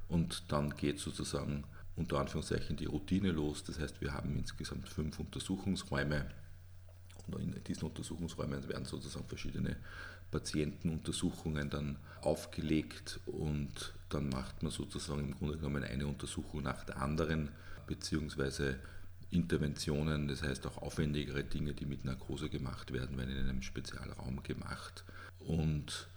Und 0.10 0.44
dann 0.52 0.76
geht 0.76 1.00
sozusagen 1.00 1.64
unter 1.96 2.20
Anführungszeichen 2.20 2.78
die 2.78 2.86
Routine 2.86 3.32
los. 3.32 3.64
Das 3.64 3.80
heißt, 3.80 4.02
wir 4.02 4.14
haben 4.14 4.38
insgesamt 4.38 4.88
fünf 4.88 5.20
Untersuchungsräume 5.20 6.26
in 7.40 7.64
diesen 7.64 7.84
Untersuchungsräumen 7.84 8.68
werden 8.68 8.86
sozusagen 8.86 9.28
verschiedene 9.28 9.78
Patientenuntersuchungen 10.32 11.70
dann 11.70 11.98
aufgelegt 12.22 13.20
und 13.26 13.94
dann 14.10 14.30
macht 14.30 14.64
man 14.64 14.72
sozusagen 14.72 15.22
im 15.22 15.36
Grunde 15.36 15.58
genommen 15.58 15.84
eine 15.84 16.08
Untersuchung 16.08 16.64
nach 16.64 16.84
der 16.84 17.02
anderen, 17.02 17.50
beziehungsweise 17.88 18.80
Interventionen, 19.30 20.28
das 20.28 20.44
heißt 20.44 20.66
auch 20.68 20.78
aufwendigere 20.82 21.44
Dinge, 21.44 21.74
die 21.74 21.86
mit 21.86 22.06
Narkose 22.06 22.50
gemacht 22.50 22.94
werden, 22.94 23.18
werden 23.18 23.36
in 23.36 23.50
einem 23.50 23.62
Spezialraum 23.62 24.42
gemacht. 24.44 25.04
Und 25.40 26.08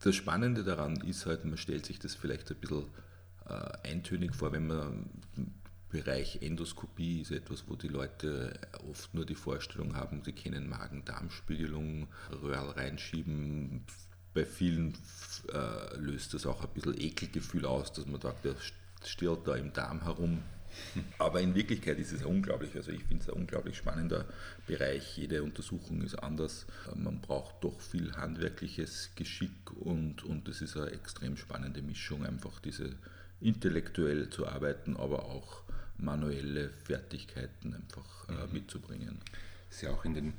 das 0.00 0.14
Spannende 0.14 0.64
daran 0.64 0.96
ist 1.02 1.26
halt, 1.26 1.44
man 1.44 1.56
stellt 1.56 1.86
sich 1.86 1.98
das 1.98 2.14
vielleicht 2.14 2.50
ein 2.50 2.56
bisschen 2.56 2.86
äh, 3.48 3.88
eintönig 3.88 4.34
vor, 4.34 4.52
wenn 4.52 4.66
man 4.66 5.08
Bereich 5.90 6.42
Endoskopie 6.42 7.20
ist 7.20 7.30
etwas, 7.30 7.64
wo 7.68 7.76
die 7.76 7.88
Leute 7.88 8.58
oft 8.90 9.14
nur 9.14 9.24
die 9.24 9.36
Vorstellung 9.36 9.94
haben, 9.94 10.22
sie 10.24 10.32
kennen 10.32 10.68
Magen-Darm-Spiegelung, 10.68 12.08
Röhrl 12.42 12.70
reinschieben. 12.70 13.84
Bei 14.34 14.44
vielen 14.44 14.94
äh, 15.52 15.96
löst 15.96 16.34
das 16.34 16.44
auch 16.44 16.62
ein 16.62 16.70
bisschen 16.74 17.00
Ekelgefühl 17.00 17.64
aus, 17.64 17.92
dass 17.92 18.06
man 18.06 18.20
sagt, 18.20 18.44
der 18.44 18.56
stirrt 19.04 19.46
da 19.46 19.54
im 19.54 19.72
Darm 19.72 20.02
herum. 20.02 20.42
Aber 21.18 21.40
in 21.40 21.54
Wirklichkeit 21.54 21.98
ist 21.98 22.12
es 22.12 22.24
unglaublich, 22.24 22.74
also 22.74 22.90
ich 22.90 23.04
finde 23.04 23.22
es 23.22 23.30
ein 23.30 23.36
unglaublich 23.36 23.76
spannender 23.76 24.26
Bereich. 24.66 25.16
Jede 25.16 25.42
Untersuchung 25.42 26.02
ist 26.02 26.16
anders. 26.16 26.66
Man 26.94 27.20
braucht 27.20 27.62
doch 27.62 27.80
viel 27.80 28.12
handwerkliches 28.14 29.10
Geschick 29.14 29.70
und, 29.80 30.24
und 30.24 30.48
es 30.48 30.60
ist 30.60 30.76
eine 30.76 30.90
extrem 30.90 31.36
spannende 31.36 31.80
Mischung, 31.80 32.26
einfach 32.26 32.58
diese 32.60 32.96
intellektuell 33.40 34.30
zu 34.30 34.46
arbeiten, 34.46 34.96
aber 34.96 35.26
auch 35.26 35.62
manuelle 35.98 36.70
Fertigkeiten 36.84 37.74
einfach 37.74 38.28
äh, 38.28 38.46
mhm. 38.46 38.52
mitzubringen. 38.52 39.18
ist 39.70 39.82
ja 39.82 39.90
auch 39.90 40.04
in 40.04 40.14
den 40.14 40.34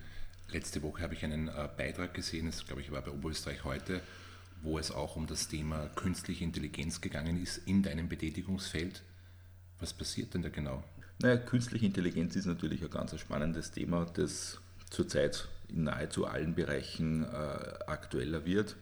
letzte 0.52 0.82
Woche 0.82 1.02
habe 1.02 1.14
ich 1.14 1.24
einen 1.24 1.48
äh, 1.48 1.70
Beitrag 1.76 2.14
gesehen, 2.14 2.46
das 2.46 2.66
glaube 2.66 2.82
ich 2.82 2.92
war 2.92 3.02
bei 3.02 3.12
Oberösterreich 3.12 3.64
heute, 3.64 4.02
wo 4.62 4.80
es 4.80 4.92
auch 4.92 5.16
um 5.16 5.28
das 5.28 5.48
Thema 5.48 5.88
künstliche 5.96 6.44
Intelligenz 6.44 7.02
gegangen 7.02 7.42
ist 7.42 7.58
in 7.66 7.84
deinem 7.84 8.10
Betätigungsfeld. 8.10 9.04
Was 9.80 9.94
passiert 9.94 10.34
denn 10.34 10.42
da 10.42 10.50
genau? 10.50 10.84
Naja, 11.20 11.38
künstliche 11.38 11.86
Intelligenz 11.86 12.36
ist 12.36 12.46
natürlich 12.46 12.84
ein 12.84 12.90
ganz 12.90 13.18
spannendes 13.20 13.72
Thema, 13.72 14.06
das 14.06 14.60
zurzeit 14.90 15.48
in 15.68 15.84
nahezu 15.84 16.26
allen 16.26 16.56
Bereichen 16.56 17.24
äh, 17.24 17.28
aktueller 17.28 18.46
wird. 18.46 18.76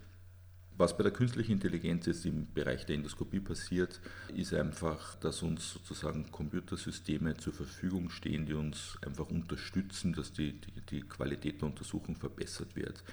Was 0.78 0.98
bei 0.98 1.04
der 1.04 1.14
künstlichen 1.14 1.54
Intelligenz 1.54 2.06
jetzt 2.06 2.26
im 2.26 2.52
Bereich 2.54 2.86
der 2.86 2.96
Endoskopie 2.96 3.40
passiert, 3.40 4.02
ist 4.36 4.54
einfach, 4.54 5.16
dass 5.16 5.42
uns 5.42 5.72
sozusagen 5.72 6.30
Computersysteme 6.32 7.38
zur 7.38 7.54
Verfügung 7.54 8.10
stehen, 8.10 8.46
die 8.46 8.54
uns 8.54 8.98
einfach 9.06 9.30
unterstützen, 9.30 10.12
dass 10.12 10.34
die, 10.34 10.60
die, 10.60 10.82
die 10.90 11.02
Qualität 11.02 11.62
der 11.62 11.70
Untersuchung 11.70 12.18
verbessert 12.18 12.76
wird. 12.76 13.06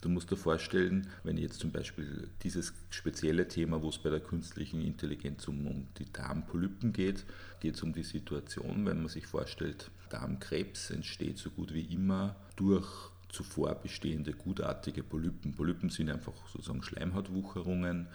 Du 0.00 0.08
musst 0.08 0.30
dir 0.30 0.36
vorstellen, 0.36 1.06
wenn 1.24 1.36
jetzt 1.36 1.60
zum 1.60 1.72
Beispiel 1.72 2.28
dieses 2.42 2.72
spezielle 2.88 3.48
Thema, 3.48 3.82
wo 3.82 3.90
es 3.90 3.98
bei 3.98 4.10
der 4.10 4.20
künstlichen 4.20 4.80
Intelligenz 4.80 5.46
um, 5.46 5.66
um 5.66 5.88
die 5.98 6.10
Darmpolypen 6.10 6.94
geht, 6.94 7.24
geht 7.60 7.74
es 7.74 7.82
um 7.82 7.92
die 7.92 8.02
Situation, 8.02 8.86
wenn 8.86 8.98
man 8.98 9.08
sich 9.08 9.26
vorstellt, 9.26 9.90
Darmkrebs 10.08 10.90
entsteht 10.90 11.38
so 11.38 11.50
gut 11.50 11.74
wie 11.74 11.92
immer 11.92 12.36
durch 12.56 13.13
zuvor 13.34 13.74
bestehende 13.74 14.32
gutartige 14.32 15.02
Polypen. 15.02 15.54
Polypen 15.54 15.90
sind 15.90 16.08
einfach 16.10 16.34
sozusagen 16.52 16.82
Schleimhautwucherungen 16.82 18.06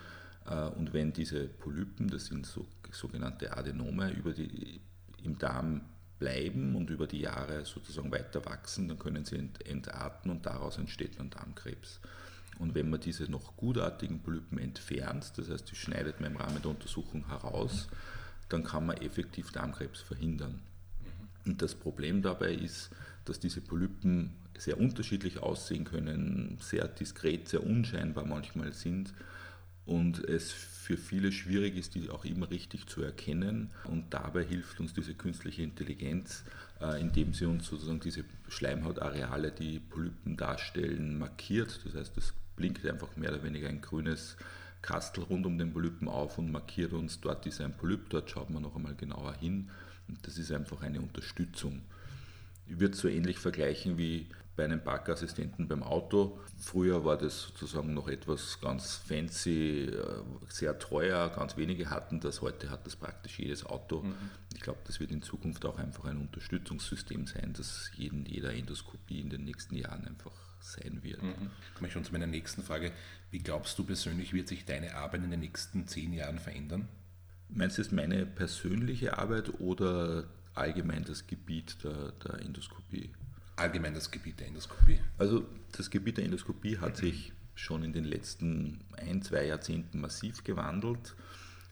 äh, 0.46 0.68
und 0.70 0.94
wenn 0.94 1.14
diese 1.14 1.48
Polypen, 1.48 2.10
das 2.10 2.28
sind 2.28 2.46
so, 2.46 2.66
sogenannte 2.92 3.56
Adenome, 3.56 4.12
über 4.12 4.34
die, 4.34 4.80
im 5.24 5.38
Darm 5.38 5.82
bleiben 6.18 6.76
und 6.76 6.90
über 6.90 7.08
die 7.08 7.22
Jahre 7.22 7.66
sozusagen 7.66 8.12
weiter 8.12 8.46
wachsen, 8.46 8.88
dann 8.88 9.00
können 9.00 9.26
sie 9.26 9.50
entarten 9.66 10.32
und 10.32 10.46
daraus 10.46 10.78
entsteht 10.78 11.20
dann 11.20 11.30
Darmkrebs. 11.30 12.00
Und 12.58 12.76
wenn 12.76 12.90
man 12.90 13.00
diese 13.00 13.32
noch 13.32 13.56
gutartigen 13.56 14.20
Polypen 14.22 14.60
entfernt, 14.60 15.32
das 15.38 15.50
heißt, 15.50 15.72
die 15.72 15.76
schneidet 15.76 16.20
man 16.20 16.32
im 16.32 16.38
Rahmen 16.38 16.62
der 16.62 16.72
Untersuchung 16.72 17.28
heraus, 17.28 17.88
dann 18.50 18.64
kann 18.64 18.86
man 18.86 18.98
effektiv 18.98 19.52
Darmkrebs 19.52 20.02
verhindern. 20.02 20.60
Und 21.46 21.62
das 21.62 21.74
Problem 21.74 22.22
dabei 22.22 22.54
ist, 22.54 22.90
dass 23.24 23.40
diese 23.40 23.62
Polypen 23.62 24.34
sehr 24.60 24.80
unterschiedlich 24.80 25.40
aussehen 25.40 25.86
können, 25.86 26.58
sehr 26.62 26.88
diskret, 26.88 27.48
sehr 27.48 27.64
unscheinbar 27.64 28.26
manchmal 28.26 28.74
sind 28.74 29.14
und 29.90 30.24
es 30.24 30.52
für 30.52 30.98
viele 30.98 31.32
schwierig 31.32 31.76
ist, 31.76 31.96
die 31.96 32.10
auch 32.12 32.24
immer 32.24 32.52
richtig 32.52 32.86
zu 32.86 33.02
erkennen. 33.02 33.72
Und 33.86 34.14
dabei 34.14 34.44
hilft 34.44 34.80
uns 34.80 34.94
diese 34.94 35.16
künstliche 35.16 35.64
Intelligenz, 35.64 36.44
äh, 36.80 37.02
indem 37.02 37.34
sie 37.34 37.46
uns 37.46 37.66
sozusagen 37.66 38.00
diese 38.00 38.24
Schleimhautareale, 38.50 39.52
die 39.52 39.80
Polypen 39.80 40.38
darstellen, 40.38 41.18
markiert. 41.18 41.80
Das 41.86 41.96
heißt, 41.96 42.18
es 42.18 42.34
blinkt 42.56 42.86
einfach 42.86 43.16
mehr 43.16 43.32
oder 43.32 43.44
weniger 43.44 43.68
ein 43.68 43.82
grünes 43.82 44.38
Kastel 44.84 45.24
rund 45.24 45.48
um 45.48 45.58
den 45.58 45.74
Polypen 45.74 46.08
auf 46.08 46.38
und 46.38 46.52
markiert 46.52 46.94
uns, 46.94 47.20
dort 47.20 47.46
ist 47.48 47.60
ein 47.60 47.76
Polyp, 47.76 48.10
dort 48.10 48.30
schaut 48.30 48.50
man 48.50 48.62
noch 48.62 48.76
einmal 48.76 48.96
genauer 48.96 49.34
hin. 49.36 49.70
Und 50.08 50.26
das 50.26 50.38
ist 50.38 50.52
einfach 50.52 50.82
eine 50.82 51.02
Unterstützung. 51.02 51.82
Ich 52.68 52.80
würde 52.80 52.94
es 52.94 53.00
so 53.00 53.08
ähnlich 53.08 53.40
vergleichen 53.40 53.98
wie 53.98 54.28
bei 54.60 54.66
einem 54.66 54.84
Parkassistenten 54.84 55.70
beim 55.70 55.84
Auto. 55.84 56.38
Früher 56.58 57.06
war 57.06 57.18
das 57.18 57.44
sozusagen 57.44 57.94
noch 57.94 58.10
etwas 58.10 58.60
ganz 58.60 58.96
fancy, 58.96 59.86
äh, 59.86 60.22
sehr 60.50 60.78
teuer, 60.78 61.30
ganz 61.30 61.56
wenige 61.56 61.90
hatten 61.90 62.20
das. 62.20 62.42
Heute 62.42 62.70
hat 62.70 62.86
das 62.86 62.98
praktisch 62.98 63.40
jedes 63.40 63.66
Auto. 63.66 64.02
Mhm. 64.02 64.16
Ich 64.54 64.60
glaube, 64.60 64.80
das 64.84 65.00
wird 65.00 65.12
in 65.12 65.22
Zukunft 65.22 65.64
auch 65.64 65.80
einfach 65.80 66.04
ein 66.04 66.18
Unterstützungssystem 66.18 67.26
sein, 67.26 67.54
das 67.56 67.90
jeden, 67.96 68.26
jeder 68.26 68.54
Endoskopie 68.54 69.22
in 69.22 69.30
den 69.30 69.46
nächsten 69.46 69.78
Jahren 69.78 70.06
einfach 70.06 70.34
sein 70.60 71.04
wird. 71.04 71.24
Mhm. 71.24 71.52
Komme 71.76 71.88
ich 71.88 71.94
schon 71.94 72.04
zu 72.04 72.12
meiner 72.12 72.28
nächsten 72.28 72.62
Frage. 72.62 72.92
Wie 73.32 73.40
glaubst 73.40 73.80
du 73.80 73.86
persönlich, 73.86 74.34
wird 74.34 74.50
sich 74.50 74.66
deine 74.66 74.96
Arbeit 74.96 75.24
in 75.24 75.32
den 75.32 75.40
nächsten 75.40 75.88
zehn 75.88 76.12
Jahren 76.12 76.38
verändern? 76.38 76.90
Meinst 77.48 77.78
du 77.78 77.82
jetzt 77.82 77.94
meine 77.94 78.26
persönliche 78.26 79.18
Arbeit 79.20 79.62
oder 79.62 80.26
allgemein 80.54 81.06
das 81.06 81.28
Gebiet 81.28 81.82
der, 81.86 82.12
der 82.12 82.42
Endoskopie? 82.42 83.14
Allgemein 83.60 83.94
das 83.94 84.10
Gebiet 84.10 84.40
der 84.40 84.48
Endoskopie. 84.48 85.00
Also 85.18 85.46
das 85.72 85.90
Gebiet 85.90 86.18
der 86.18 86.26
Endoskopie 86.26 86.78
hat 86.78 86.98
sich 86.98 87.34
schon 87.56 87.84
in 87.84 87.94
den 87.94 88.06
letzten 88.06 88.80
ein, 88.98 89.22
zwei 89.22 89.46
Jahrzehnten 89.46 90.00
massiv 90.00 90.44
gewandelt. 90.44 91.16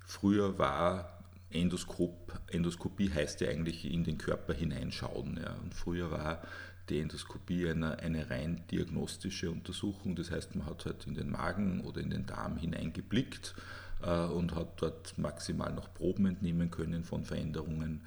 Früher 0.06 0.58
war 0.58 1.24
Endoskop, 1.50 2.39
Endoskopie 2.48 3.12
heißt 3.12 3.41
ja 3.41 3.50
eigentlich 3.50 3.86
in 3.86 4.03
den 4.03 4.17
Körper 4.17 4.53
hineinschauen. 4.53 5.39
Ja. 5.41 5.53
Und 5.63 5.74
früher 5.74 6.12
war 6.12 6.41
die 6.89 7.00
Endoskopie 7.00 7.70
eine, 7.70 8.00
eine 8.00 8.29
rein 8.29 8.63
diagnostische 8.72 9.51
Untersuchung. 9.51 10.15
Das 10.15 10.32
heißt, 10.32 10.56
man 10.56 10.65
hat 10.65 10.86
halt 10.86 11.06
in 11.08 11.15
den 11.15 11.29
Magen 11.29 11.82
oder 11.82 12.01
in 12.01 12.10
den 12.10 12.25
Darm 12.25 12.58
hineingeblickt 12.58 13.56
äh, 14.01 14.25
und 14.25 14.56
hat 14.56 14.82
dort 14.82 15.17
maximal 15.17 15.74
noch 15.74 15.94
Proben 15.94 16.25
entnehmen 16.25 16.72
können 16.72 17.03
von 17.03 17.24
Veränderungen. 17.24 18.01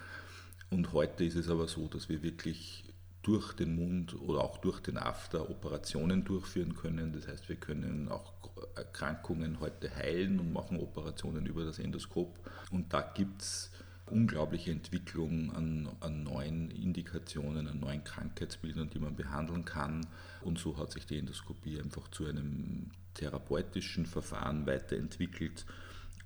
Und 0.71 0.93
heute 0.93 1.25
ist 1.25 1.35
es 1.35 1.49
aber 1.49 1.67
so, 1.67 1.89
dass 1.89 2.09
wir 2.09 2.23
wirklich 2.23 2.85
durch 3.23 3.53
den 3.53 3.77
Mund 3.77 4.19
oder 4.21 4.43
auch 4.43 4.59
durch 4.59 4.81
den 4.81 4.97
After 4.97 5.51
Operationen 5.51 6.25
durchführen 6.25 6.75
können. 6.75 7.13
Das 7.13 7.29
heißt, 7.29 7.49
wir 7.49 7.57
können 7.57 8.09
auch 8.09 8.33
Erkrankungen 8.77 9.61
heute 9.61 9.95
heilen 9.95 10.41
und 10.41 10.53
machen 10.53 10.79
Operationen 10.79 11.47
über 11.47 11.65
das 11.65 11.79
Endoskop. 11.79 12.39
Und 12.71 12.93
da 12.93 13.03
gibt 13.03 13.43
es 13.43 13.71
unglaubliche 14.07 14.73
Entwicklung 14.73 15.53
an, 15.55 15.89
an, 16.01 16.23
neuen 16.23 16.71
Indikationen, 16.71 17.69
an 17.69 17.79
neuen 17.79 18.05
Krankheitsbildern, 18.05 18.91
die 18.91 18.99
man 18.99 19.17
behandeln 19.17 19.65
kann. 19.65 20.07
Und 20.43 20.59
so 20.59 20.77
hat 20.77 20.91
sich 20.93 21.07
die 21.07 21.19
Endoskopie 21.19 21.81
einfach 21.81 22.09
zu 22.09 22.27
einem 22.27 22.91
therapeutischen 23.15 24.07
Verfahren 24.07 24.67
weiterentwickelt. 24.67 25.67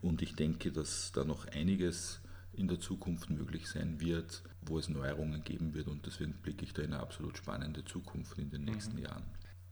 Und 0.00 0.22
ich 0.22 0.34
denke, 0.36 0.70
dass 0.70 1.12
da 1.12 1.24
noch 1.24 1.46
einiges 1.48 2.20
in 2.52 2.68
der 2.68 2.80
Zukunft 2.80 3.30
möglich 3.30 3.68
sein 3.68 4.00
wird, 4.00 4.42
wo 4.66 4.78
es 4.78 4.88
Neuerungen 4.88 5.42
geben 5.44 5.74
wird. 5.74 5.88
Und 5.88 6.06
deswegen 6.06 6.32
blicke 6.32 6.64
ich 6.64 6.72
da 6.72 6.82
in 6.82 6.92
eine 6.92 7.02
absolut 7.02 7.36
spannende 7.36 7.84
Zukunft 7.84 8.38
in 8.38 8.50
den 8.50 8.62
mhm. 8.62 8.72
nächsten 8.72 8.96
mhm. 8.96 9.04
Jahren. 9.04 9.22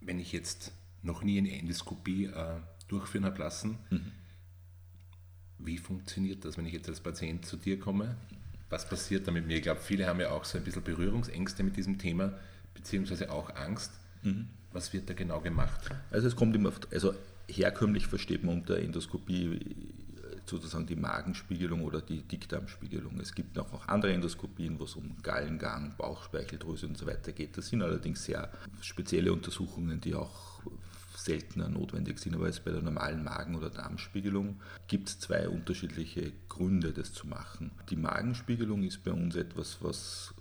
Wenn 0.00 0.18
ich 0.18 0.32
jetzt 0.32 0.72
noch 1.02 1.22
nie 1.22 1.38
eine 1.38 1.58
Endoskopie 1.58 2.26
äh, 2.26 2.60
durchführen 2.88 3.24
habe 3.24 3.38
lassen, 3.38 3.78
mhm. 3.90 4.12
wie 5.58 5.78
funktioniert 5.78 6.44
das, 6.44 6.56
wenn 6.56 6.66
ich 6.66 6.72
jetzt 6.72 6.88
als 6.88 7.00
Patient 7.00 7.44
zu 7.44 7.56
dir 7.56 7.78
komme? 7.78 8.16
Was 8.70 8.88
passiert 8.88 9.26
da 9.26 9.32
mit 9.32 9.46
mir? 9.46 9.56
Ich 9.56 9.62
glaube, 9.62 9.80
viele 9.80 10.06
haben 10.06 10.20
ja 10.20 10.30
auch 10.30 10.44
so 10.44 10.56
ein 10.56 10.64
bisschen 10.64 10.82
Berührungsängste 10.82 11.62
mit 11.62 11.76
diesem 11.76 11.98
Thema, 11.98 12.32
beziehungsweise 12.74 13.30
auch 13.30 13.54
Angst. 13.54 13.92
Mhm. 14.22 14.48
Was 14.72 14.92
wird 14.94 15.10
da 15.10 15.14
genau 15.14 15.40
gemacht? 15.40 15.90
Also 16.10 16.28
es 16.28 16.36
kommt 16.36 16.56
immer, 16.56 16.72
also 16.90 17.14
herkömmlich 17.48 18.06
versteht 18.06 18.44
man 18.44 18.58
unter 18.60 18.78
Endoskopie 18.78 19.60
sozusagen 20.46 20.86
die 20.86 20.96
Magenspiegelung 20.96 21.82
oder 21.82 22.00
die 22.00 22.22
Dickdarmspiegelung. 22.22 23.20
Es 23.20 23.34
gibt 23.34 23.58
auch 23.58 23.72
noch 23.72 23.88
andere 23.88 24.12
Endoskopien, 24.12 24.78
wo 24.78 24.84
es 24.84 24.96
um 24.96 25.16
Gallengang, 25.22 25.94
Bauchspeicheldrüse 25.96 26.86
und 26.86 26.98
so 26.98 27.06
weiter 27.06 27.32
geht. 27.32 27.56
Das 27.56 27.68
sind 27.68 27.82
allerdings 27.82 28.24
sehr 28.24 28.50
spezielle 28.80 29.32
Untersuchungen, 29.32 30.00
die 30.00 30.14
auch 30.14 30.60
seltener 31.16 31.68
notwendig 31.68 32.18
sind, 32.18 32.34
aber 32.34 32.46
jetzt 32.46 32.64
bei 32.64 32.72
der 32.72 32.82
normalen 32.82 33.22
Magen- 33.22 33.54
oder 33.54 33.70
Darmspiegelung 33.70 34.60
gibt 34.88 35.08
es 35.08 35.20
zwei 35.20 35.48
unterschiedliche 35.48 36.32
Gründe, 36.48 36.92
das 36.92 37.12
zu 37.12 37.26
machen. 37.26 37.70
Die 37.90 37.96
Magenspiegelung 37.96 38.82
ist 38.82 39.04
bei 39.04 39.12
uns 39.12 39.36
etwas, 39.36 39.78
was 39.80 40.34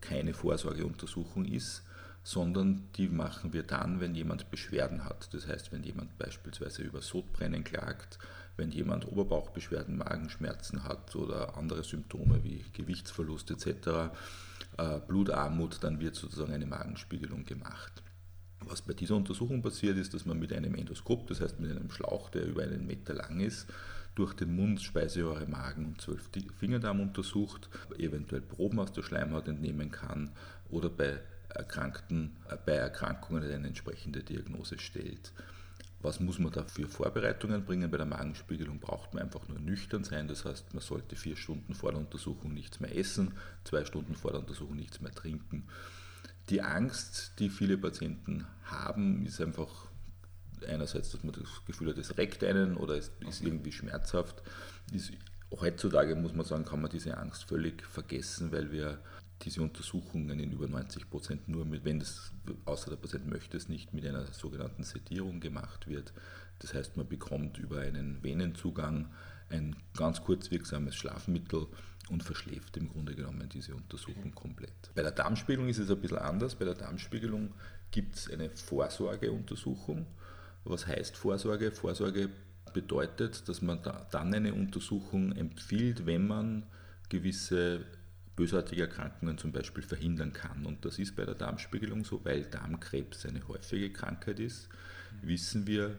keine 0.00 0.34
Vorsorgeuntersuchung 0.34 1.44
ist, 1.46 1.82
sondern 2.22 2.88
die 2.96 3.08
machen 3.08 3.52
wir 3.52 3.62
dann, 3.62 4.00
wenn 4.00 4.14
jemand 4.14 4.50
Beschwerden 4.50 5.04
hat. 5.04 5.32
Das 5.32 5.46
heißt, 5.46 5.72
wenn 5.72 5.82
jemand 5.82 6.18
beispielsweise 6.18 6.82
über 6.82 7.00
Sodbrennen 7.00 7.64
klagt, 7.64 8.18
wenn 8.58 8.70
jemand 8.70 9.06
Oberbauchbeschwerden, 9.06 9.96
Magenschmerzen 9.96 10.84
hat 10.84 11.16
oder 11.16 11.56
andere 11.56 11.84
Symptome 11.84 12.42
wie 12.44 12.64
Gewichtsverlust 12.74 13.50
etc., 13.52 14.10
äh, 14.76 15.00
Blutarmut, 15.06 15.78
dann 15.82 16.00
wird 16.00 16.16
sozusagen 16.16 16.52
eine 16.52 16.66
Magenspiegelung 16.66 17.44
gemacht. 17.44 18.02
Was 18.60 18.82
bei 18.82 18.92
dieser 18.92 19.16
Untersuchung 19.16 19.62
passiert, 19.62 19.96
ist, 19.96 20.12
dass 20.12 20.26
man 20.26 20.38
mit 20.38 20.52
einem 20.52 20.74
Endoskop, 20.74 21.28
das 21.28 21.40
heißt 21.40 21.60
mit 21.60 21.70
einem 21.70 21.90
Schlauch, 21.90 22.28
der 22.30 22.44
über 22.44 22.64
einen 22.64 22.86
Meter 22.86 23.14
lang 23.14 23.40
ist, 23.40 23.66
durch 24.16 24.34
den 24.34 24.56
Mund 24.56 24.82
Speiseröhre, 24.82 25.46
Magen 25.46 25.86
und 25.86 26.00
zwölf 26.00 26.28
Fingerdarm 26.58 27.00
untersucht, 27.00 27.68
eventuell 27.98 28.42
Proben 28.42 28.80
aus 28.80 28.92
der 28.92 29.02
Schleimhaut 29.02 29.46
entnehmen 29.46 29.92
kann 29.92 30.32
oder 30.70 30.90
bei 30.90 31.20
Erkrankten, 31.48 32.36
äh, 32.50 32.56
bei 32.66 32.72
Erkrankungen 32.72 33.44
eine 33.44 33.68
entsprechende 33.68 34.24
Diagnose 34.24 34.78
stellt. 34.78 35.32
Was 36.00 36.20
muss 36.20 36.38
man 36.38 36.52
da 36.52 36.62
für 36.64 36.86
Vorbereitungen 36.86 37.64
bringen? 37.64 37.90
Bei 37.90 37.96
der 37.96 38.06
Magenspiegelung 38.06 38.78
braucht 38.78 39.14
man 39.14 39.24
einfach 39.24 39.48
nur 39.48 39.58
nüchtern 39.58 40.04
sein. 40.04 40.28
Das 40.28 40.44
heißt, 40.44 40.72
man 40.72 40.82
sollte 40.82 41.16
vier 41.16 41.36
Stunden 41.36 41.74
vor 41.74 41.90
der 41.90 42.00
Untersuchung 42.00 42.54
nichts 42.54 42.78
mehr 42.78 42.96
essen, 42.96 43.34
zwei 43.64 43.84
Stunden 43.84 44.14
vor 44.14 44.30
der 44.30 44.40
Untersuchung 44.40 44.76
nichts 44.76 45.00
mehr 45.00 45.12
trinken. 45.12 45.66
Die 46.50 46.62
Angst, 46.62 47.32
die 47.40 47.50
viele 47.50 47.76
Patienten 47.76 48.46
haben, 48.64 49.26
ist 49.26 49.40
einfach 49.40 49.88
einerseits, 50.66 51.10
dass 51.10 51.24
man 51.24 51.32
das 51.32 51.64
Gefühl 51.66 51.90
hat, 51.90 51.98
es 51.98 52.16
reckt 52.16 52.42
einen 52.44 52.76
oder 52.76 52.94
es 52.94 53.10
ist 53.28 53.42
irgendwie 53.42 53.72
schmerzhaft. 53.72 54.42
Ist, 54.92 55.12
heutzutage 55.50 56.14
muss 56.14 56.32
man 56.32 56.46
sagen, 56.46 56.64
kann 56.64 56.80
man 56.80 56.90
diese 56.90 57.16
Angst 57.18 57.44
völlig 57.44 57.84
vergessen, 57.84 58.52
weil 58.52 58.70
wir 58.70 59.00
diese 59.42 59.62
Untersuchungen 59.62 60.40
in 60.40 60.52
über 60.52 60.66
90 60.66 61.10
Prozent 61.10 61.48
nur 61.48 61.64
mit, 61.64 61.84
wenn 61.84 62.00
das, 62.00 62.32
außer 62.64 62.90
der 62.90 62.96
Patient 62.96 63.28
möchte 63.28 63.56
es 63.56 63.68
nicht, 63.68 63.92
mit 63.92 64.04
einer 64.06 64.26
sogenannten 64.32 64.82
Sedierung 64.82 65.40
gemacht 65.40 65.86
wird. 65.86 66.12
Das 66.58 66.74
heißt, 66.74 66.96
man 66.96 67.08
bekommt 67.08 67.58
über 67.58 67.80
einen 67.80 68.22
Venenzugang 68.22 69.10
ein 69.50 69.76
ganz 69.96 70.22
kurzwirksames 70.22 70.96
Schlafmittel 70.96 71.66
und 72.10 72.22
verschläft 72.22 72.76
im 72.76 72.88
Grunde 72.88 73.14
genommen 73.14 73.48
diese 73.48 73.74
Untersuchung 73.74 74.34
komplett. 74.34 74.90
Bei 74.94 75.02
der 75.02 75.12
Darmspiegelung 75.12 75.68
ist 75.68 75.78
es 75.78 75.90
ein 75.90 76.00
bisschen 76.00 76.18
anders. 76.18 76.54
Bei 76.54 76.64
der 76.64 76.74
Darmspiegelung 76.74 77.54
gibt 77.90 78.16
es 78.16 78.30
eine 78.30 78.50
Vorsorgeuntersuchung. 78.50 80.06
Was 80.64 80.86
heißt 80.86 81.16
Vorsorge? 81.16 81.70
Vorsorge 81.70 82.30
bedeutet, 82.72 83.48
dass 83.48 83.62
man 83.62 83.82
da 83.82 84.06
dann 84.10 84.34
eine 84.34 84.54
Untersuchung 84.54 85.32
empfiehlt, 85.32 86.06
wenn 86.06 86.26
man 86.26 86.66
gewisse 87.08 87.84
bösartige 88.38 88.82
Erkrankungen 88.82 89.36
zum 89.36 89.50
Beispiel 89.50 89.82
verhindern 89.82 90.32
kann. 90.32 90.64
Und 90.64 90.84
das 90.84 91.00
ist 91.00 91.16
bei 91.16 91.24
der 91.24 91.34
Darmspiegelung 91.34 92.04
so, 92.04 92.24
weil 92.24 92.44
Darmkrebs 92.44 93.26
eine 93.26 93.46
häufige 93.48 93.92
Krankheit 93.92 94.38
ist, 94.38 94.68
wissen 95.22 95.66
wir, 95.66 95.98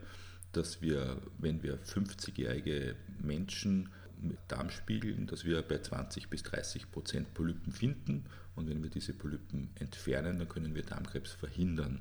dass 0.53 0.81
wir, 0.81 1.21
wenn 1.37 1.61
wir 1.61 1.77
50-jährige 1.83 2.95
Menschen 3.21 3.89
mit 4.21 4.37
Darm 4.47 4.69
spiegeln, 4.69 5.27
dass 5.27 5.43
wir 5.43 5.61
bei 5.61 5.79
20 5.79 6.29
bis 6.29 6.43
30 6.43 6.89
Prozent 6.89 7.33
Polypen 7.33 7.73
finden. 7.73 8.23
Und 8.55 8.69
wenn 8.69 8.81
wir 8.81 8.89
diese 8.89 9.13
Polypen 9.13 9.69
entfernen, 9.75 10.39
dann 10.39 10.47
können 10.47 10.73
wir 10.75 10.83
Darmkrebs 10.83 11.33
verhindern. 11.33 11.99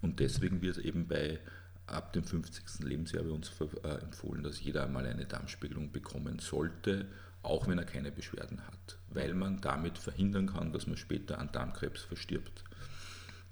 Und 0.00 0.20
deswegen 0.20 0.62
wird 0.62 0.78
eben 0.78 1.06
bei 1.06 1.38
ab 1.86 2.14
dem 2.14 2.24
50. 2.24 2.80
Lebensjahr 2.80 3.24
bei 3.24 3.30
uns 3.30 3.52
äh, 3.60 3.88
empfohlen, 4.02 4.42
dass 4.42 4.62
jeder 4.62 4.84
einmal 4.84 5.06
eine 5.06 5.26
Darmspiegelung 5.26 5.92
bekommen 5.92 6.38
sollte, 6.38 7.06
auch 7.46 7.68
wenn 7.68 7.78
er 7.78 7.84
keine 7.84 8.12
Beschwerden 8.12 8.60
hat, 8.66 8.98
weil 9.08 9.34
man 9.34 9.60
damit 9.60 9.98
verhindern 9.98 10.46
kann, 10.46 10.72
dass 10.72 10.86
man 10.86 10.96
später 10.96 11.38
an 11.38 11.50
Darmkrebs 11.52 12.02
verstirbt. 12.02 12.64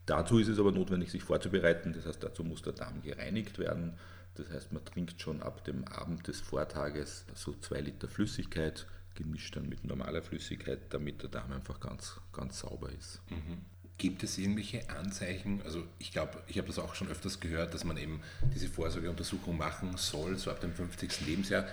Dazu 0.07 0.39
ist 0.39 0.49
es 0.49 0.59
aber 0.59 0.73
notwendig, 0.73 1.11
sich 1.11 1.23
vorzubereiten, 1.23 1.93
das 1.95 2.07
heißt, 2.07 2.23
dazu 2.23 2.45
muss 2.45 2.63
der 2.63 2.75
Darm 2.75 3.01
gereinigt 3.03 3.59
werden. 3.59 3.95
Das 4.35 4.51
heißt, 4.51 4.73
man 4.73 4.85
trinkt 4.85 5.21
schon 5.23 5.43
ab 5.43 5.65
dem 5.65 5.85
Abend 5.85 6.27
des 6.27 6.41
Vortages 6.41 7.25
so 7.35 7.55
zwei 7.61 7.81
Liter 7.81 8.09
Flüssigkeit, 8.09 8.87
gemischt 9.15 9.57
dann 9.57 9.69
mit 9.69 9.85
normaler 9.85 10.23
Flüssigkeit, 10.23 10.81
damit 10.91 11.23
der 11.23 11.31
Darm 11.31 11.53
einfach 11.53 11.81
ganz, 11.81 12.21
ganz 12.33 12.61
sauber 12.61 12.91
ist. 12.91 13.23
Mhm. 13.31 13.59
Gibt 13.97 14.25
es 14.25 14.39
irgendwelche 14.39 14.91
Anzeichen? 14.91 15.63
Also 15.63 15.85
ich 16.01 16.11
glaube, 16.11 16.43
ich 16.49 16.59
habe 16.59 16.67
das 16.67 16.81
auch 16.81 16.97
schon 16.97 17.09
öfters 17.09 17.39
gehört, 17.39 17.73
dass 17.75 17.85
man 17.85 17.97
eben 17.97 18.21
diese 18.53 18.69
Vorsorgeuntersuchung 18.69 19.57
machen 19.57 19.97
soll, 19.97 20.37
so 20.37 20.51
ab 20.51 20.61
dem 20.61 20.75
50. 20.75 21.27
Lebensjahr. 21.27 21.65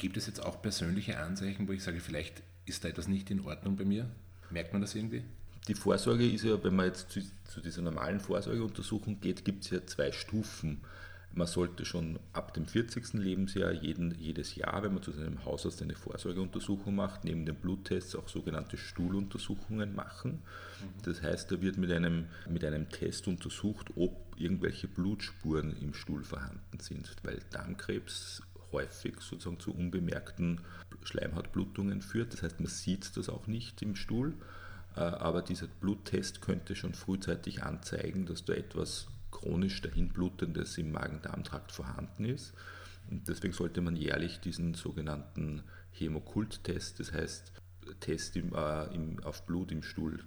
Gibt 0.00 0.16
es 0.16 0.26
jetzt 0.26 0.42
auch 0.42 0.62
persönliche 0.62 1.18
Anzeichen, 1.18 1.68
wo 1.68 1.72
ich 1.72 1.82
sage, 1.82 2.00
vielleicht 2.00 2.42
ist 2.64 2.82
da 2.84 2.88
etwas 2.88 3.06
nicht 3.06 3.30
in 3.30 3.40
Ordnung 3.40 3.76
bei 3.76 3.84
mir? 3.84 4.08
Merkt 4.48 4.72
man 4.72 4.80
das 4.80 4.94
irgendwie? 4.94 5.22
Die 5.68 5.74
Vorsorge 5.74 6.26
ist 6.26 6.42
ja, 6.42 6.64
wenn 6.64 6.74
man 6.74 6.86
jetzt 6.86 7.10
zu, 7.10 7.20
zu 7.44 7.60
dieser 7.60 7.82
normalen 7.82 8.18
Vorsorgeuntersuchung 8.18 9.20
geht, 9.20 9.44
gibt 9.44 9.64
es 9.64 9.70
ja 9.70 9.84
zwei 9.84 10.10
Stufen. 10.10 10.80
Man 11.34 11.46
sollte 11.46 11.84
schon 11.84 12.18
ab 12.32 12.54
dem 12.54 12.66
40. 12.66 13.12
Lebensjahr 13.12 13.72
jeden, 13.72 14.18
jedes 14.18 14.54
Jahr, 14.54 14.82
wenn 14.82 14.94
man 14.94 15.02
zu 15.02 15.12
seinem 15.12 15.44
Hausarzt 15.44 15.82
eine 15.82 15.94
Vorsorgeuntersuchung 15.94 16.94
macht, 16.94 17.24
neben 17.24 17.44
den 17.44 17.56
Bluttests 17.56 18.16
auch 18.16 18.28
sogenannte 18.30 18.78
Stuhluntersuchungen 18.78 19.94
machen. 19.94 20.40
Das 21.02 21.20
heißt, 21.20 21.52
da 21.52 21.60
wird 21.60 21.76
mit 21.76 21.92
einem, 21.92 22.24
mit 22.48 22.64
einem 22.64 22.88
Test 22.88 23.28
untersucht, 23.28 23.90
ob 23.96 24.34
irgendwelche 24.38 24.88
Blutspuren 24.88 25.76
im 25.82 25.92
Stuhl 25.92 26.24
vorhanden 26.24 26.80
sind, 26.80 27.14
weil 27.22 27.40
Darmkrebs 27.50 28.42
häufig 28.72 29.20
sozusagen 29.20 29.60
zu 29.60 29.74
unbemerkten 29.74 30.60
Schleimhautblutungen 31.02 32.02
führt. 32.02 32.32
Das 32.32 32.42
heißt, 32.42 32.60
man 32.60 32.68
sieht 32.68 33.16
das 33.16 33.28
auch 33.28 33.46
nicht 33.46 33.82
im 33.82 33.96
Stuhl, 33.96 34.34
äh, 34.96 35.00
aber 35.00 35.42
dieser 35.42 35.66
Bluttest 35.66 36.40
könnte 36.40 36.76
schon 36.76 36.94
frühzeitig 36.94 37.62
anzeigen, 37.62 38.26
dass 38.26 38.44
da 38.44 38.54
etwas 38.54 39.08
chronisch 39.30 39.80
dahinblutendes 39.80 40.78
im 40.78 40.92
Magen-Darm-Trakt 40.92 41.72
vorhanden 41.72 42.24
ist. 42.24 42.52
Und 43.10 43.28
deswegen 43.28 43.54
sollte 43.54 43.80
man 43.80 43.96
jährlich 43.96 44.40
diesen 44.40 44.74
sogenannten 44.74 45.62
Hämokult-Test, 45.92 47.00
das 47.00 47.12
heißt 47.12 47.52
Test 48.00 48.36
im, 48.36 48.54
äh, 48.54 48.94
im, 48.94 49.22
auf 49.24 49.46
Blut 49.46 49.72
im 49.72 49.82
Stuhl 49.82 50.22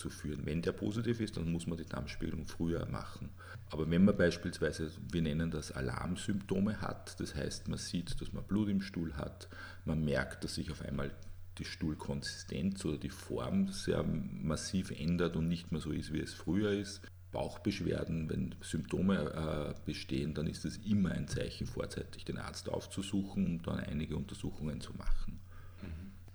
durchzuführen. 0.00 0.40
Wenn 0.44 0.62
der 0.62 0.72
positiv 0.72 1.20
ist, 1.20 1.36
dann 1.36 1.50
muss 1.50 1.66
man 1.66 1.78
die 1.78 1.84
Darmspiegelung 1.84 2.46
früher 2.46 2.86
machen. 2.86 3.30
Aber 3.70 3.90
wenn 3.90 4.04
man 4.04 4.16
beispielsweise, 4.16 4.90
wir 5.12 5.22
nennen 5.22 5.50
das 5.50 5.72
Alarmsymptome 5.72 6.80
hat, 6.80 7.18
das 7.20 7.34
heißt, 7.34 7.68
man 7.68 7.78
sieht, 7.78 8.20
dass 8.20 8.32
man 8.32 8.44
Blut 8.44 8.68
im 8.68 8.80
Stuhl 8.80 9.14
hat, 9.14 9.48
man 9.84 10.04
merkt, 10.04 10.44
dass 10.44 10.54
sich 10.54 10.70
auf 10.70 10.82
einmal 10.82 11.10
die 11.58 11.64
Stuhlkonsistenz 11.64 12.84
oder 12.84 12.96
die 12.96 13.10
Form 13.10 13.68
sehr 13.68 14.02
massiv 14.02 14.90
ändert 14.90 15.36
und 15.36 15.48
nicht 15.48 15.72
mehr 15.72 15.80
so 15.80 15.90
ist, 15.90 16.12
wie 16.12 16.20
es 16.20 16.32
früher 16.32 16.72
ist. 16.72 17.02
Bauchbeschwerden, 17.32 18.28
wenn 18.28 18.56
Symptome 18.60 19.74
äh, 19.76 19.80
bestehen, 19.86 20.34
dann 20.34 20.48
ist 20.48 20.64
es 20.64 20.78
immer 20.78 21.12
ein 21.12 21.28
Zeichen, 21.28 21.66
vorzeitig 21.66 22.24
den 22.24 22.38
Arzt 22.38 22.68
aufzusuchen 22.68 23.46
und 23.46 23.66
dann 23.68 23.78
einige 23.78 24.16
Untersuchungen 24.16 24.80
zu 24.80 24.92
machen. 24.94 25.38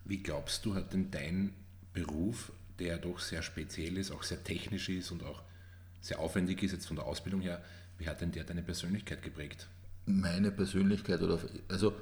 Wie 0.06 0.22
glaubst 0.22 0.66
du, 0.66 0.76
hat 0.76 0.94
denn 0.94 1.12
dein 1.12 1.54
Beruf, 1.92 2.54
der 2.80 2.98
doch 2.98 3.20
sehr 3.20 3.42
speziell 3.42 3.98
ist, 3.98 4.12
auch 4.12 4.24
sehr 4.24 4.44
technisch 4.44 4.90
ist 4.90 5.12
und 5.12 5.24
auch 5.24 5.42
sehr 6.02 6.20
aufwendig 6.20 6.62
ist, 6.64 6.72
jetzt 6.72 6.88
von 6.88 6.96
der 6.96 7.06
Ausbildung 7.06 7.42
her, 7.42 7.64
wie 7.98 8.08
hat 8.08 8.22
denn 8.22 8.32
der 8.32 8.44
deine 8.44 8.62
Persönlichkeit 8.62 9.22
geprägt? 9.22 9.68
Meine 10.06 10.52
Persönlichkeit 10.52 11.22
oder 11.22 11.40
also 11.68 11.94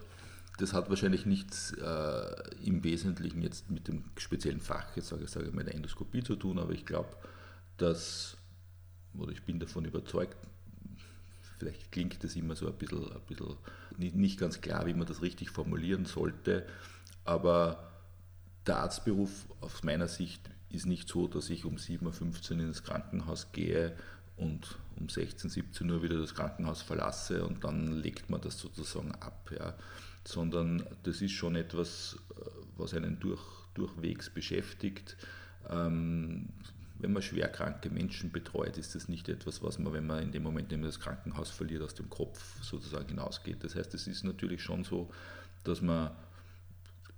das 0.57 0.73
hat 0.73 0.89
wahrscheinlich 0.89 1.25
nichts 1.25 1.71
äh, 1.73 2.65
im 2.65 2.83
Wesentlichen 2.83 3.41
jetzt 3.41 3.69
mit 3.71 3.87
dem 3.87 4.03
speziellen 4.17 4.59
Fach, 4.59 4.95
jetzt 4.95 5.07
sage 5.07 5.23
ich 5.23 5.29
sage 5.29 5.51
mal 5.51 5.63
der 5.63 5.75
Endoskopie 5.75 6.23
zu 6.23 6.35
tun, 6.35 6.59
aber 6.59 6.73
ich 6.73 6.85
glaube, 6.85 7.09
dass, 7.77 8.37
oder 9.17 9.31
ich 9.31 9.43
bin 9.43 9.59
davon 9.59 9.85
überzeugt, 9.85 10.37
vielleicht 11.57 11.91
klingt 11.91 12.23
das 12.23 12.35
immer 12.35 12.55
so 12.55 12.67
ein 12.67 12.73
bisschen, 12.77 13.11
ein 13.11 13.21
bisschen 13.27 13.57
nicht 13.97 14.39
ganz 14.39 14.61
klar, 14.61 14.85
wie 14.85 14.93
man 14.93 15.07
das 15.07 15.21
richtig 15.21 15.49
formulieren 15.49 16.05
sollte, 16.05 16.67
aber 17.25 17.91
der 18.67 18.77
Arztberuf 18.77 19.47
aus 19.61 19.83
meiner 19.83 20.07
Sicht 20.07 20.49
ist 20.73 20.85
nicht 20.85 21.07
so, 21.07 21.27
dass 21.27 21.49
ich 21.49 21.65
um 21.65 21.75
7.15 21.75 22.55
Uhr 22.55 22.59
ins 22.63 22.83
Krankenhaus 22.83 23.51
gehe 23.51 23.95
und 24.37 24.77
um 24.99 25.07
16, 25.07 25.49
17 25.49 25.89
Uhr 25.89 26.01
wieder 26.01 26.19
das 26.19 26.33
Krankenhaus 26.33 26.81
verlasse 26.81 27.45
und 27.45 27.63
dann 27.63 28.01
legt 28.01 28.29
man 28.29 28.41
das 28.41 28.57
sozusagen 28.57 29.11
ab. 29.15 29.51
Ja. 29.57 29.75
Sondern 30.25 30.83
das 31.03 31.21
ist 31.21 31.33
schon 31.33 31.55
etwas, 31.55 32.17
äh, 32.35 32.49
was 32.77 32.93
einen 32.93 33.19
durch, 33.19 33.41
durchwegs 33.73 34.29
beschäftigt. 34.29 35.17
Ähm, 35.69 36.49
wenn 36.99 37.13
man 37.13 37.21
schwerkranke 37.21 37.89
Menschen 37.89 38.31
betreut, 38.31 38.77
ist 38.77 38.95
das 38.95 39.09
nicht 39.09 39.27
etwas, 39.27 39.61
was 39.61 39.77
man, 39.77 39.93
wenn 39.93 40.07
man 40.07 40.23
in 40.23 40.31
dem 40.31 40.43
Moment, 40.43 40.71
in 40.71 40.77
dem 40.77 40.81
man 40.81 40.89
das 40.89 40.99
Krankenhaus 40.99 41.49
verliert, 41.49 41.83
aus 41.83 41.95
dem 41.95 42.09
Kopf 42.09 42.63
sozusagen 42.63 43.09
hinausgeht. 43.09 43.63
Das 43.63 43.75
heißt, 43.75 43.93
es 43.93 44.07
ist 44.07 44.23
natürlich 44.23 44.61
schon 44.61 44.83
so, 44.83 45.11
dass 45.63 45.81
man 45.81 46.11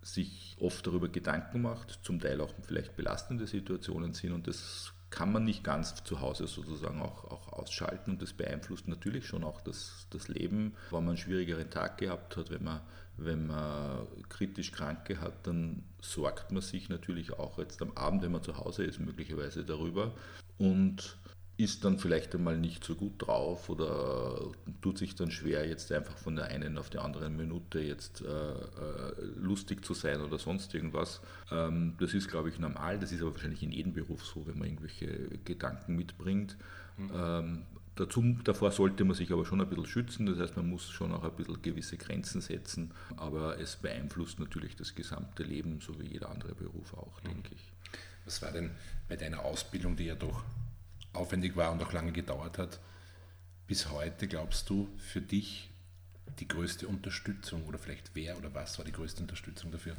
sich 0.05 0.55
oft 0.59 0.85
darüber 0.85 1.09
Gedanken 1.09 1.63
macht, 1.63 1.99
zum 2.03 2.19
Teil 2.19 2.39
auch 2.39 2.53
vielleicht 2.61 2.95
belastende 2.95 3.47
Situationen 3.47 4.13
sind 4.13 4.33
und 4.33 4.47
das 4.47 4.93
kann 5.09 5.31
man 5.31 5.45
nicht 5.45 5.63
ganz 5.63 6.03
zu 6.03 6.19
Hause 6.21 6.45
sozusagen 6.45 7.01
auch, 7.01 7.23
auch 7.25 7.53
ausschalten 7.53 8.11
und 8.11 8.21
das 8.21 8.33
beeinflusst 8.33 8.87
natürlich 8.87 9.25
schon 9.25 9.43
auch 9.43 9.61
das, 9.61 10.07
das 10.09 10.27
Leben. 10.27 10.73
Wenn 10.91 10.99
man 10.99 11.09
einen 11.09 11.17
schwierigeren 11.17 11.69
Tag 11.69 11.97
gehabt 11.97 12.37
hat, 12.37 12.51
wenn 12.51 12.63
man, 12.63 12.81
wenn 13.17 13.47
man 13.47 14.05
kritisch 14.29 14.71
Kranke 14.71 15.21
hat, 15.21 15.47
dann 15.47 15.83
sorgt 16.01 16.51
man 16.51 16.61
sich 16.61 16.89
natürlich 16.89 17.33
auch 17.33 17.57
jetzt 17.57 17.81
am 17.81 17.91
Abend, 17.95 18.23
wenn 18.23 18.31
man 18.31 18.43
zu 18.43 18.57
Hause 18.57 18.83
ist, 18.83 18.99
möglicherweise 18.99 19.63
darüber 19.63 20.13
und 20.57 21.17
ist 21.57 21.85
dann 21.85 21.97
vielleicht 21.97 22.35
einmal 22.35 22.57
nicht 22.57 22.83
so 22.83 22.95
gut 22.95 23.13
drauf 23.17 23.69
oder 23.69 24.51
tut 24.81 24.97
sich 24.97 25.15
dann 25.15 25.31
schwer, 25.31 25.65
jetzt 25.65 25.89
einfach 25.91 26.17
von 26.17 26.35
der 26.35 26.45
einen 26.45 26.77
auf 26.77 26.89
die 26.89 26.97
andere 26.97 27.29
Minute 27.29 27.79
jetzt 27.79 28.21
äh, 28.21 28.25
äh, 28.25 29.13
lustig 29.37 29.85
zu 29.85 29.93
sein 29.93 30.19
oder 30.19 30.37
sonst 30.37 30.73
irgendwas. 30.73 31.21
Ähm, 31.51 31.93
das 31.97 32.13
ist, 32.13 32.29
glaube 32.29 32.49
ich, 32.49 32.59
normal. 32.59 32.99
Das 32.99 33.13
ist 33.13 33.21
aber 33.21 33.31
wahrscheinlich 33.31 33.63
in 33.63 33.71
jedem 33.71 33.93
Beruf 33.93 34.25
so, 34.25 34.45
wenn 34.45 34.57
man 34.57 34.67
irgendwelche 34.67 35.07
Gedanken 35.45 35.95
mitbringt. 35.95 36.57
Mhm. 36.97 37.11
Ähm, 37.15 37.61
dazu, 37.95 38.21
davor 38.43 38.71
sollte 38.71 39.05
man 39.05 39.15
sich 39.15 39.31
aber 39.31 39.45
schon 39.45 39.61
ein 39.61 39.69
bisschen 39.69 39.85
schützen. 39.85 40.25
Das 40.25 40.37
heißt, 40.37 40.57
man 40.57 40.69
muss 40.69 40.89
schon 40.89 41.13
auch 41.13 41.23
ein 41.23 41.31
bisschen 41.37 41.61
gewisse 41.61 41.95
Grenzen 41.95 42.41
setzen. 42.41 42.91
Aber 43.15 43.61
es 43.61 43.77
beeinflusst 43.77 44.39
natürlich 44.41 44.75
das 44.75 44.93
gesamte 44.93 45.43
Leben, 45.43 45.79
so 45.79 45.97
wie 46.01 46.07
jeder 46.07 46.29
andere 46.29 46.53
Beruf 46.53 46.93
auch, 46.95 47.23
mhm. 47.23 47.29
denke 47.29 47.55
ich. 47.55 47.71
Was 48.25 48.41
war 48.41 48.51
denn 48.51 48.71
bei 49.07 49.15
deiner 49.15 49.45
Ausbildung, 49.45 49.95
die 49.95 50.05
ja 50.05 50.15
doch 50.15 50.43
aufwendig 51.15 51.55
war 51.55 51.71
und 51.71 51.81
auch 51.83 51.93
lange 51.93 52.11
gedauert 52.11 52.57
hat, 52.57 52.79
bis 53.67 53.89
heute 53.89 54.27
glaubst 54.27 54.69
du 54.69 54.89
für 54.97 55.21
dich 55.21 55.71
die 56.39 56.47
größte 56.47 56.87
Unterstützung 56.87 57.65
oder 57.65 57.79
vielleicht 57.79 58.11
wer 58.13 58.37
oder 58.37 58.53
was 58.53 58.77
war 58.77 58.85
die 58.85 58.91
größte 58.91 59.21
Unterstützung 59.21 59.71
dafür? 59.71 59.95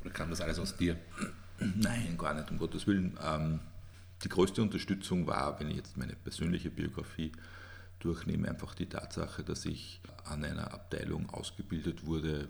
Oder 0.00 0.10
kam 0.10 0.30
das 0.30 0.40
alles 0.40 0.58
aus 0.58 0.76
dir? 0.76 0.96
Nein, 1.58 2.16
gar 2.18 2.34
nicht, 2.34 2.50
um 2.50 2.58
Gottes 2.58 2.86
Willen. 2.86 3.18
Ähm, 3.22 3.60
die 4.22 4.28
größte 4.28 4.62
Unterstützung 4.62 5.26
war, 5.26 5.58
wenn 5.60 5.70
ich 5.70 5.76
jetzt 5.76 5.96
meine 5.96 6.14
persönliche 6.14 6.70
Biografie 6.70 7.32
durchnehme, 8.00 8.48
einfach 8.48 8.74
die 8.74 8.86
Tatsache, 8.86 9.42
dass 9.42 9.64
ich 9.64 10.00
an 10.24 10.44
einer 10.44 10.72
Abteilung 10.72 11.30
ausgebildet 11.30 12.04
wurde, 12.04 12.48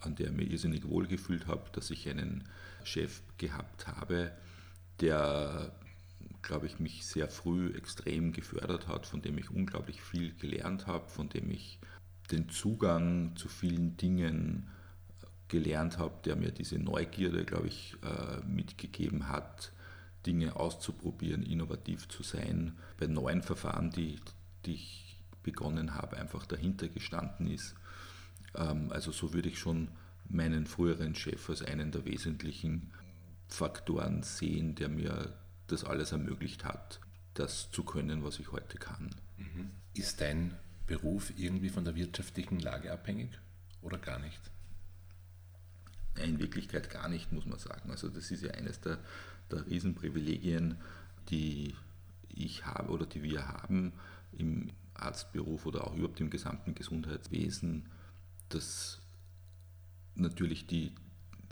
an 0.00 0.14
der 0.14 0.30
mir 0.30 0.44
irrsinnig 0.44 0.88
wohlgefühlt 0.88 1.46
habe, 1.46 1.68
dass 1.72 1.90
ich 1.90 2.08
einen 2.08 2.44
Chef 2.84 3.20
gehabt 3.38 3.86
habe, 3.86 4.32
der 5.00 5.72
glaube 6.46 6.66
ich, 6.66 6.78
mich 6.78 7.04
sehr 7.04 7.28
früh 7.28 7.74
extrem 7.76 8.32
gefördert 8.32 8.86
hat, 8.86 9.04
von 9.04 9.20
dem 9.20 9.36
ich 9.36 9.50
unglaublich 9.50 10.00
viel 10.00 10.32
gelernt 10.34 10.86
habe, 10.86 11.08
von 11.08 11.28
dem 11.28 11.50
ich 11.50 11.80
den 12.30 12.48
Zugang 12.48 13.34
zu 13.34 13.48
vielen 13.48 13.96
Dingen 13.96 14.68
gelernt 15.48 15.98
habe, 15.98 16.14
der 16.24 16.36
mir 16.36 16.52
diese 16.52 16.78
Neugierde, 16.78 17.44
glaube 17.44 17.66
ich, 17.66 17.96
äh, 18.02 18.44
mitgegeben 18.46 19.28
hat, 19.28 19.72
Dinge 20.24 20.54
auszuprobieren, 20.56 21.42
innovativ 21.42 22.08
zu 22.08 22.22
sein, 22.22 22.76
bei 22.98 23.08
neuen 23.08 23.42
Verfahren, 23.42 23.90
die, 23.90 24.20
die 24.64 24.74
ich 24.74 25.16
begonnen 25.42 25.94
habe, 25.94 26.16
einfach 26.16 26.46
dahinter 26.46 26.88
gestanden 26.88 27.48
ist. 27.48 27.74
Ähm, 28.54 28.92
also 28.92 29.10
so 29.10 29.34
würde 29.34 29.48
ich 29.48 29.58
schon 29.58 29.88
meinen 30.28 30.66
früheren 30.66 31.16
Chef 31.16 31.50
als 31.50 31.62
einen 31.62 31.90
der 31.90 32.04
wesentlichen 32.04 32.92
Faktoren 33.48 34.22
sehen, 34.22 34.76
der 34.76 34.88
mir 34.88 35.32
das 35.66 35.84
alles 35.84 36.12
ermöglicht 36.12 36.64
hat, 36.64 37.00
das 37.34 37.70
zu 37.70 37.84
können, 37.84 38.24
was 38.24 38.38
ich 38.38 38.52
heute 38.52 38.78
kann. 38.78 39.14
Mhm. 39.36 39.70
Ist 39.94 40.20
dein 40.20 40.54
Beruf 40.86 41.32
irgendwie 41.36 41.70
von 41.70 41.84
der 41.84 41.94
wirtschaftlichen 41.94 42.60
Lage 42.60 42.92
abhängig 42.92 43.30
oder 43.82 43.98
gar 43.98 44.18
nicht? 44.18 44.40
In 46.22 46.38
Wirklichkeit 46.38 46.88
gar 46.90 47.08
nicht, 47.08 47.32
muss 47.32 47.46
man 47.46 47.58
sagen. 47.58 47.90
Also 47.90 48.08
das 48.08 48.30
ist 48.30 48.42
ja 48.42 48.52
eines 48.52 48.80
der, 48.80 48.98
der 49.50 49.66
Riesenprivilegien, 49.66 50.78
die 51.28 51.74
ich 52.28 52.64
habe 52.64 52.90
oder 52.90 53.06
die 53.06 53.22
wir 53.22 53.48
haben 53.48 53.92
im 54.32 54.70
Arztberuf 54.94 55.66
oder 55.66 55.86
auch 55.86 55.94
überhaupt 55.94 56.20
im 56.20 56.30
gesamten 56.30 56.74
Gesundheitswesen, 56.74 57.90
dass 58.48 59.00
natürlich 60.14 60.66
die 60.66 60.92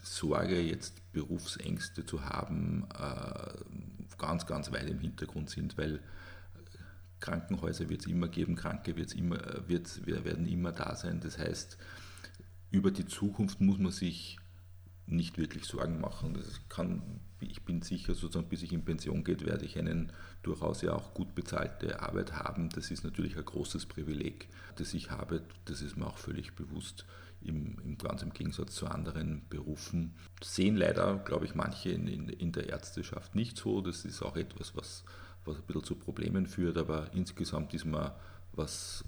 Sorge, 0.03 0.61
jetzt 0.61 1.13
Berufsängste 1.13 2.05
zu 2.05 2.25
haben, 2.25 2.87
äh, 2.99 3.94
ganz, 4.27 4.47
ganz 4.47 4.73
weit 4.73 4.89
im 4.89 5.01
Hintergrund 5.01 5.51
sind, 5.51 5.77
weil 5.77 6.01
Krankenhäuser 7.21 7.89
wird 7.89 8.03
es 8.03 8.07
immer 8.07 8.29
geben, 8.29 8.55
Kranke 8.55 8.97
wird's 8.97 9.15
immer, 9.15 9.39
wird's, 9.67 10.07
werden 10.07 10.47
immer 10.47 10.73
da 10.73 10.95
sein. 10.97 11.21
Das 11.21 11.39
heißt, 11.39 11.79
über 12.71 12.91
die 12.91 13.07
Zukunft 13.07 13.61
muss 13.61 13.79
man 13.79 13.93
sich 13.93 14.39
nicht 15.07 15.39
wirklich 15.39 15.65
Sorgen 15.65 16.01
machen. 16.01 16.39
Kann, 16.69 17.21
ich 17.41 17.63
bin 17.63 17.83
sicher, 17.83 18.15
sozusagen 18.15 18.49
bis 18.49 18.63
ich 18.63 18.73
in 18.73 18.85
Pension 18.85 19.25
geht, 19.25 19.45
werde 19.45 19.65
ich 19.65 19.79
eine 19.79 20.09
durchaus 20.43 20.83
ja 20.83 20.95
auch 20.95 21.15
gut 21.15 21.35
bezahlte 21.35 22.01
Arbeit 22.01 22.33
haben. 22.33 22.71
Das 22.71 22.91
ist 22.91 23.05
natürlich 23.05 23.37
ein 23.37 23.45
großes 23.45 23.87
Privileg, 23.87 24.49
das 24.77 24.95
ich 24.95 25.11
habe. 25.11 25.43
Das 25.67 25.83
ist 25.83 25.97
mir 25.97 26.07
auch 26.07 26.19
völlig 26.19 26.55
bewusst 26.55 27.05
im, 27.45 27.79
im 27.85 27.99
ganz 27.99 28.23
im 28.23 28.33
Gegensatz 28.33 28.75
zu 28.75 28.87
anderen 28.87 29.43
Berufen. 29.49 30.15
Sehen 30.43 30.77
leider, 30.77 31.19
glaube 31.25 31.45
ich, 31.45 31.55
manche 31.55 31.91
in, 31.91 32.09
in, 32.09 32.29
in 32.29 32.53
der 32.53 32.69
Ärzteschaft 32.69 33.35
nicht 33.35 33.57
so. 33.57 33.81
Das 33.81 34.05
ist 34.05 34.23
auch 34.23 34.37
etwas, 34.37 34.77
was, 34.77 35.05
was 35.45 35.57
ein 35.57 35.63
bisschen 35.63 35.85
zu 35.85 35.95
Problemen 35.97 36.47
führt, 36.47 36.77
aber 36.77 37.13
insgesamt 37.13 37.75
ist 37.75 37.85
man, 37.85 38.13
was 38.53 39.05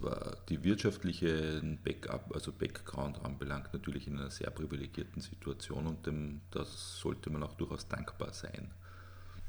die 0.49 0.62
wirtschaftliche 0.64 1.62
Backup, 1.85 2.35
also 2.35 2.53
Background 2.53 3.25
anbelangt, 3.25 3.72
natürlich 3.72 4.07
in 4.07 4.18
einer 4.18 4.31
sehr 4.31 4.51
privilegierten 4.51 5.22
Situation 5.22 5.87
und 5.87 6.07
dem, 6.07 6.40
das 6.51 6.99
sollte 7.01 7.31
man 7.31 7.42
auch 7.42 7.55
durchaus 7.55 7.88
dankbar 7.88 8.33
sein. 8.33 8.70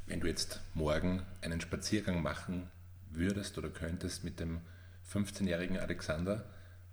Wenn 0.05 0.21
du 0.21 0.27
jetzt 0.27 0.61
morgen 0.73 1.23
einen 1.41 1.61
Spaziergang 1.61 2.21
machen 2.21 2.69
würdest 3.11 3.57
oder 3.57 3.69
könntest 3.69 4.23
mit 4.23 4.39
dem 4.39 4.61
15-jährigen 5.11 5.77
Alexander, 5.77 6.45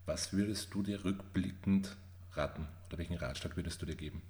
was 0.07 0.33
würdest 0.33 0.73
du 0.75 0.83
dir 0.83 1.05
rückblickend 1.05 1.97
raten 2.33 2.67
oder 2.89 2.99
welchen 2.99 3.17
Ratschlag 3.17 3.57
würdest 3.57 3.81
du 3.83 3.87
dir 3.87 3.97
geben? 3.97 4.23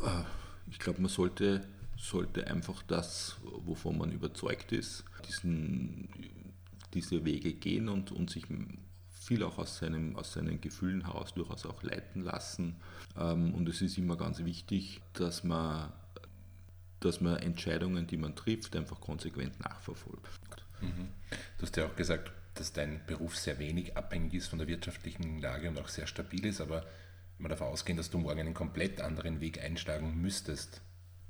Ah, 0.00 0.24
ich 0.70 0.78
glaube, 0.78 1.00
man 1.00 1.10
sollte, 1.10 1.66
sollte 1.96 2.46
einfach 2.46 2.82
das, 2.82 3.36
wovon 3.42 3.98
man 3.98 4.12
überzeugt 4.12 4.72
ist, 4.72 5.04
diesen, 5.28 6.08
diese 6.92 7.24
Wege 7.24 7.52
gehen 7.52 7.88
und, 7.88 8.12
und 8.12 8.30
sich 8.30 8.44
viel 9.24 9.42
auch 9.42 9.58
aus, 9.58 9.78
seinem, 9.78 10.16
aus 10.16 10.34
seinen 10.34 10.60
Gefühlen 10.60 11.04
heraus 11.04 11.32
durchaus 11.34 11.64
auch 11.64 11.82
leiten 11.82 12.22
lassen. 12.22 12.76
Ähm, 13.16 13.54
und 13.54 13.68
es 13.68 13.80
ist 13.80 13.96
immer 13.96 14.16
ganz 14.16 14.44
wichtig, 14.44 15.00
dass 15.14 15.44
man, 15.44 15.92
dass 17.00 17.20
man 17.20 17.36
Entscheidungen, 17.36 18.06
die 18.06 18.16
man 18.16 18.34
trifft, 18.34 18.76
einfach 18.76 19.00
konsequent 19.00 19.60
nachverfolgt. 19.60 20.28
Mhm. 20.80 21.08
Du 21.56 21.62
hast 21.62 21.76
ja 21.76 21.86
auch 21.86 21.96
gesagt, 21.96 22.32
dass 22.54 22.72
dein 22.72 23.00
Beruf 23.06 23.36
sehr 23.36 23.58
wenig 23.58 23.96
abhängig 23.96 24.34
ist 24.34 24.48
von 24.48 24.58
der 24.58 24.68
wirtschaftlichen 24.68 25.40
Lage 25.40 25.68
und 25.68 25.78
auch 25.78 25.88
sehr 25.88 26.06
stabil 26.06 26.44
ist, 26.46 26.60
aber 26.60 26.86
wenn 27.36 27.46
wir 27.46 27.48
davon 27.48 27.68
ausgehen, 27.68 27.96
dass 27.96 28.10
du 28.10 28.18
morgen 28.18 28.40
einen 28.40 28.54
komplett 28.54 29.00
anderen 29.00 29.40
Weg 29.40 29.62
einschlagen 29.62 30.20
müsstest, 30.20 30.80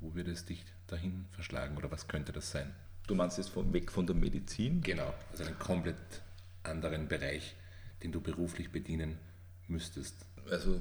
wo 0.01 0.15
würde 0.15 0.33
es 0.33 0.45
dich 0.45 0.65
dahin 0.87 1.25
verschlagen 1.33 1.77
oder 1.77 1.91
was 1.91 2.09
könnte 2.09 2.33
das 2.33 2.51
sein? 2.51 2.75
Du 3.07 3.15
meinst 3.15 3.39
jetzt 3.39 3.51
von, 3.51 3.73
weg 3.73 3.91
von 3.91 4.07
der 4.07 4.17
Medizin? 4.17 4.83
Genau, 4.83 5.13
also 5.33 5.45
einen 5.45 5.59
komplett 5.59 5.97
anderen 6.63 7.09
Bereich, 7.09 7.55
den 8.03 8.13
du 8.13 8.21
beruflich 8.21 8.71
bedienen 8.71 9.19
müsstest. 9.67 10.15
Also 10.51 10.81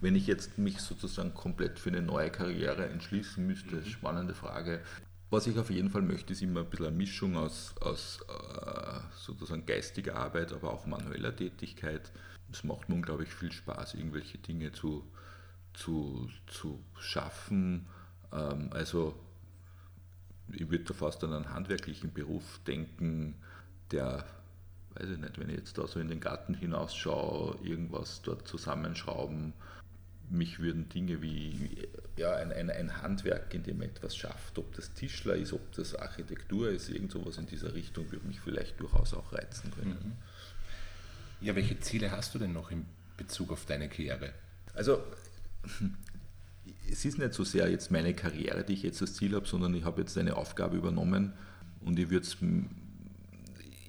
wenn 0.00 0.14
ich 0.14 0.26
jetzt 0.26 0.58
mich 0.58 0.78
sozusagen 0.80 1.34
komplett 1.34 1.78
für 1.78 1.90
eine 1.90 2.02
neue 2.02 2.30
Karriere 2.30 2.88
entschließen 2.88 3.46
müsste, 3.46 3.76
mhm. 3.76 3.86
spannende 3.86 4.34
Frage. 4.34 4.80
Was 5.28 5.48
ich 5.48 5.58
auf 5.58 5.70
jeden 5.70 5.90
Fall 5.90 6.02
möchte, 6.02 6.32
ist 6.32 6.42
immer 6.42 6.60
ein 6.60 6.70
bisschen 6.70 6.86
eine 6.86 6.96
Mischung 6.96 7.36
aus, 7.36 7.74
aus 7.80 8.20
äh, 8.28 9.00
sozusagen 9.16 9.66
geistiger 9.66 10.14
Arbeit, 10.16 10.52
aber 10.52 10.72
auch 10.72 10.86
manueller 10.86 11.34
Tätigkeit. 11.34 12.12
Es 12.52 12.62
macht 12.62 12.88
mir 12.88 12.94
unglaublich 12.94 13.30
viel 13.30 13.50
Spaß, 13.50 13.94
irgendwelche 13.94 14.38
Dinge 14.38 14.70
zu, 14.70 15.04
zu, 15.74 16.28
zu 16.46 16.80
schaffen. 16.96 17.86
Ähm, 18.32 18.70
also 18.70 19.18
ich 20.52 20.70
würde 20.70 20.84
da 20.84 20.94
fast 20.94 21.24
an 21.24 21.32
einen 21.32 21.52
handwerklichen 21.52 22.12
Beruf 22.12 22.60
denken, 22.64 23.34
der, 23.90 24.24
weiß 24.94 25.10
ich 25.10 25.18
nicht, 25.18 25.40
wenn 25.40 25.50
ich 25.50 25.56
jetzt 25.56 25.76
da 25.76 25.88
so 25.88 25.98
in 25.98 26.08
den 26.08 26.20
Garten 26.20 26.54
hinausschaue, 26.54 27.58
irgendwas 27.64 28.22
dort 28.22 28.46
zusammenschrauben, 28.46 29.54
mich 30.30 30.58
würden 30.58 30.88
Dinge 30.88 31.22
wie 31.22 31.88
ja, 32.16 32.34
ein, 32.34 32.52
ein, 32.52 32.70
ein, 32.70 33.02
Handwerk, 33.02 33.52
in 33.54 33.62
dem 33.62 33.78
man 33.78 33.88
etwas 33.88 34.16
schafft, 34.16 34.58
ob 34.58 34.74
das 34.74 34.92
Tischler 34.94 35.36
ist, 35.36 35.52
ob 35.52 35.72
das 35.72 35.94
Architektur 35.94 36.70
ist, 36.70 36.88
irgend 36.88 37.12
sowas 37.12 37.38
in 37.38 37.46
dieser 37.46 37.74
Richtung 37.74 38.10
würde 38.10 38.26
mich 38.26 38.40
vielleicht 38.40 38.80
durchaus 38.80 39.14
auch 39.14 39.32
reizen 39.32 39.70
können. 39.70 39.98
Mhm. 41.40 41.46
Ja, 41.46 41.54
welche 41.54 41.78
Ziele 41.80 42.10
hast 42.10 42.34
du 42.34 42.38
denn 42.38 42.52
noch 42.52 42.70
in 42.70 42.86
Bezug 43.16 43.52
auf 43.52 43.66
deine 43.66 43.88
Karriere? 43.88 44.32
Also 44.74 45.02
es 46.90 47.04
ist 47.04 47.18
nicht 47.18 47.34
so 47.34 47.44
sehr 47.44 47.70
jetzt 47.70 47.90
meine 47.90 48.14
Karriere, 48.14 48.64
die 48.64 48.72
ich 48.72 48.82
jetzt 48.82 49.00
als 49.02 49.14
Ziel 49.14 49.34
habe, 49.34 49.46
sondern 49.46 49.74
ich 49.74 49.84
habe 49.84 50.00
jetzt 50.00 50.16
eine 50.18 50.36
Aufgabe 50.36 50.76
übernommen 50.76 51.32
und 51.80 51.98
ich 51.98 52.10
würde 52.10 52.26
es 52.26 52.36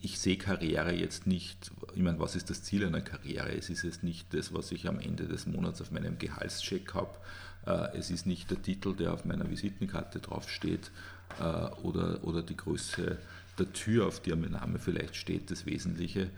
ich 0.02 0.19
sehe 0.19 0.38
Karriere 0.38 0.93
jetzt 0.93 1.28
nicht, 1.28 1.71
ich 1.98 2.04
meine, 2.04 2.20
was 2.20 2.36
ist 2.36 2.52
das 2.52 2.62
Ziel 2.62 2.86
einer 2.86 3.02
Karriere? 3.02 3.52
Es 3.58 3.72
ist 3.72 3.82
jetzt 3.82 4.04
nicht 4.04 4.32
das, 4.32 4.54
was 4.54 4.72
ich 4.72 4.88
am 4.88 5.00
Ende 5.00 5.28
des 5.28 5.48
Monats 5.48 5.82
auf 5.82 5.90
meinem 5.90 6.20
Gehaltscheck 6.20 6.94
habe. 6.94 7.18
Äh, 7.66 7.98
es 7.98 8.12
ist 8.12 8.28
nicht 8.28 8.52
der 8.52 8.62
Titel, 8.62 8.96
der 8.96 9.14
auf 9.14 9.26
meiner 9.26 9.50
Visitenkarte 9.50 10.20
draufsteht 10.20 10.92
äh, 11.40 11.44
oder, 11.82 12.24
oder 12.24 12.44
die 12.44 12.56
Größe 12.56 13.18
der 13.58 13.74
Tür, 13.74 14.06
auf 14.06 14.20
der 14.20 14.36
mein 14.36 14.52
Name 14.52 14.78
vielleicht 14.78 15.16
steht, 15.16 15.50
das 15.50 15.66
Wesentliche, 15.66 16.30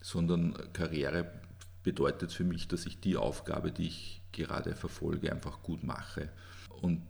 sondern 0.00 0.54
Karriere 0.72 1.30
bedeutet 1.82 2.32
für 2.32 2.44
mich, 2.44 2.68
dass 2.68 2.86
ich 2.86 2.98
die 2.98 3.18
Aufgabe, 3.18 3.70
die 3.70 3.88
ich 3.88 4.22
gerade 4.32 4.74
verfolge, 4.74 5.30
einfach 5.30 5.62
gut 5.62 5.84
mache. 5.84 6.30
Und 6.80 7.02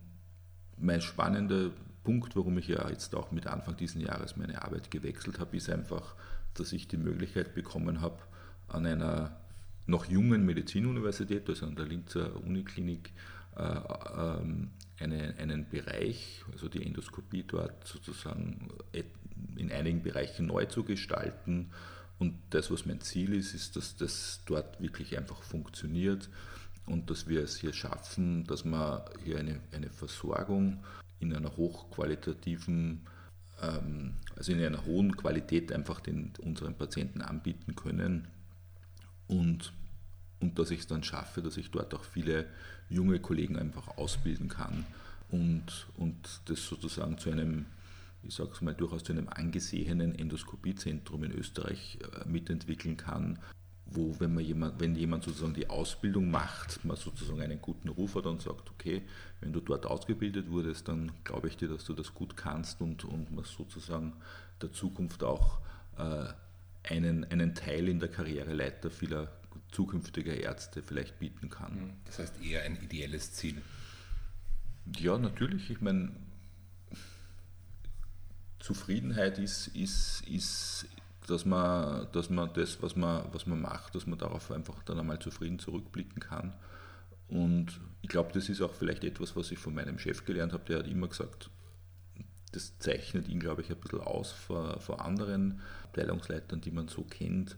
mein 0.75 0.99
spannender 0.99 1.69
Punkt, 2.03 2.35
warum 2.35 2.57
ich 2.57 2.67
ja 2.67 2.89
jetzt 2.89 3.15
auch 3.15 3.31
mit 3.31 3.47
Anfang 3.47 3.77
dieses 3.77 4.01
Jahres 4.01 4.35
meine 4.35 4.61
Arbeit 4.61 4.91
gewechselt 4.91 5.39
habe, 5.39 5.55
ist 5.55 5.69
einfach, 5.69 6.15
dass 6.55 6.73
ich 6.73 6.87
die 6.87 6.97
Möglichkeit 6.97 7.53
bekommen 7.53 8.01
habe, 8.01 8.19
an 8.67 8.85
einer 8.85 9.37
noch 9.85 10.05
jungen 10.05 10.45
Medizinuniversität, 10.45 11.47
also 11.49 11.65
an 11.65 11.75
der 11.75 11.85
Linzer 11.85 12.35
Uniklinik, 12.43 13.11
äh, 13.55 13.79
ähm, 14.17 14.71
eine, 14.99 15.35
einen 15.37 15.69
Bereich, 15.69 16.43
also 16.51 16.69
die 16.69 16.85
Endoskopie 16.85 17.43
dort 17.45 17.85
sozusagen 17.85 18.69
in 19.57 19.71
einigen 19.71 20.01
Bereichen 20.01 20.47
neu 20.47 20.65
zu 20.65 20.83
gestalten. 20.83 21.71
Und 22.19 22.35
das, 22.51 22.71
was 22.71 22.85
mein 22.85 23.01
Ziel 23.01 23.33
ist, 23.33 23.53
ist, 23.53 23.75
dass 23.75 23.95
das 23.95 24.41
dort 24.45 24.81
wirklich 24.81 25.17
einfach 25.17 25.41
funktioniert 25.41 26.29
und 26.85 27.09
dass 27.09 27.27
wir 27.27 27.41
es 27.41 27.57
hier 27.57 27.73
schaffen, 27.73 28.45
dass 28.45 28.63
wir 28.63 29.05
hier 29.23 29.39
eine, 29.39 29.59
eine 29.71 29.89
Versorgung 29.89 30.83
in 31.19 31.33
einer 31.33 31.55
hochqualitativen, 31.57 33.01
also 34.35 34.51
in 34.51 34.63
einer 34.63 34.85
hohen 34.85 35.15
Qualität 35.15 35.71
einfach 35.71 35.99
den, 35.99 36.33
unseren 36.41 36.75
Patienten 36.75 37.21
anbieten 37.21 37.75
können. 37.75 38.27
Und, 39.27 39.73
und 40.39 40.59
dass 40.59 40.71
ich 40.71 40.81
es 40.81 40.87
dann 40.87 41.03
schaffe, 41.03 41.41
dass 41.41 41.57
ich 41.57 41.71
dort 41.71 41.93
auch 41.93 42.03
viele 42.03 42.47
junge 42.89 43.19
Kollegen 43.19 43.57
einfach 43.57 43.97
ausbilden 43.97 44.49
kann 44.49 44.85
und, 45.33 45.87
und 45.97 46.41
das 46.45 46.65
sozusagen 46.67 47.17
zu 47.17 47.31
einem, 47.31 47.65
ich 48.21 48.35
sage 48.35 48.51
es 48.53 48.61
mal, 48.61 48.75
durchaus 48.75 49.03
zu 49.03 49.13
einem 49.13 49.27
angesehenen 49.29 50.13
Endoskopiezentrum 50.13 51.23
in 51.23 51.31
Österreich 51.31 51.97
äh, 52.01 52.27
mitentwickeln 52.27 52.97
kann, 52.97 53.39
wo, 53.85 54.19
wenn, 54.19 54.33
man 54.33 54.43
jemand, 54.43 54.79
wenn 54.79 54.95
jemand 54.95 55.23
sozusagen 55.23 55.53
die 55.53 55.69
Ausbildung 55.69 56.31
macht, 56.31 56.83
man 56.85 56.97
sozusagen 56.97 57.41
einen 57.41 57.61
guten 57.61 57.89
Ruf 57.89 58.15
hat 58.15 58.25
und 58.25 58.41
sagt, 58.41 58.69
okay, 58.71 59.03
wenn 59.41 59.53
du 59.53 59.59
dort 59.59 59.85
ausgebildet 59.85 60.49
wurdest, 60.49 60.87
dann 60.87 61.11
glaube 61.23 61.47
ich 61.47 61.57
dir, 61.57 61.67
dass 61.67 61.85
du 61.85 61.93
das 61.93 62.13
gut 62.13 62.37
kannst 62.37 62.81
und, 62.81 63.03
und 63.03 63.31
man 63.31 63.43
sozusagen 63.43 64.13
der 64.61 64.71
Zukunft 64.71 65.23
auch 65.23 65.59
äh, 65.97 66.25
einen, 66.83 67.23
einen 67.25 67.55
Teil 67.55 67.87
in 67.87 67.99
der 67.99 68.09
Karriereleiter 68.09 68.89
vieler 68.89 69.31
zukünftiger 69.71 70.35
Ärzte 70.35 70.81
vielleicht 70.81 71.19
bieten 71.19 71.49
kann. 71.49 71.75
Mhm. 71.75 71.93
Das 72.05 72.19
heißt 72.19 72.41
eher 72.43 72.63
ein 72.63 72.81
ideelles 72.81 73.33
Ziel. 73.33 73.61
Ja, 74.97 75.17
natürlich. 75.17 75.69
Ich 75.69 75.81
meine, 75.81 76.11
Zufriedenheit 78.59 79.39
ist, 79.39 79.67
ist, 79.67 80.21
ist 80.27 80.87
dass 81.27 81.45
man, 81.45 82.07
dass 82.11 82.29
man 82.29 82.51
das, 82.53 82.81
was 82.81 82.95
man, 82.95 83.23
was 83.31 83.45
man 83.45 83.61
macht, 83.61 83.95
dass 83.95 84.07
man 84.07 84.17
darauf 84.17 84.51
einfach 84.51 84.83
dann 84.83 84.99
einmal 84.99 85.19
zufrieden 85.19 85.59
zurückblicken 85.59 86.19
kann. 86.19 86.53
Und 87.27 87.79
ich 88.01 88.09
glaube, 88.09 88.31
das 88.33 88.49
ist 88.49 88.61
auch 88.61 88.73
vielleicht 88.73 89.03
etwas, 89.03 89.35
was 89.35 89.51
ich 89.51 89.59
von 89.59 89.73
meinem 89.73 89.97
Chef 89.97 90.25
gelernt 90.25 90.53
habe. 90.53 90.65
Der 90.65 90.79
hat 90.79 90.87
immer 90.87 91.07
gesagt, 91.07 91.49
das 92.51 92.77
zeichnet 92.79 93.27
ihn, 93.27 93.39
glaube 93.39 93.61
ich, 93.61 93.71
ein 93.71 93.77
bisschen 93.77 94.01
aus 94.01 94.31
vor, 94.31 94.79
vor 94.79 95.03
anderen 95.03 95.61
Abteilungsleitern, 95.85 96.61
die 96.61 96.71
man 96.71 96.87
so 96.87 97.03
kennt. 97.03 97.55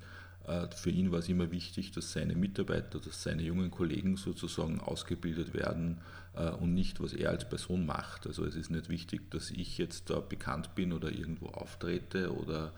Äh, 0.48 0.68
für 0.70 0.90
ihn 0.90 1.12
war 1.12 1.20
es 1.20 1.30
immer 1.30 1.52
wichtig, 1.52 1.92
dass 1.92 2.14
seine 2.14 2.36
Mitarbeiter, 2.36 3.00
dass 3.00 3.24
seine 3.24 3.44
jungen 3.44 3.72
Kollegen 3.72 4.16
sozusagen 4.18 4.80
ausgebildet 4.80 5.54
werden 5.54 6.02
äh, 6.34 6.50
und 6.50 6.74
nicht, 6.74 7.02
was 7.02 7.14
er 7.14 7.32
als 7.32 7.48
Person 7.48 7.86
macht. 7.86 8.28
Also 8.28 8.46
es 8.46 8.56
ist 8.56 8.70
nicht 8.70 8.90
wichtig, 8.90 9.30
dass 9.32 9.52
ich 9.52 9.78
jetzt 9.78 10.10
da 10.10 10.20
bekannt 10.20 10.76
bin 10.76 10.94
oder 10.94 11.12
irgendwo 11.12 11.48
auftrete 11.48 12.34
oder 12.34 12.74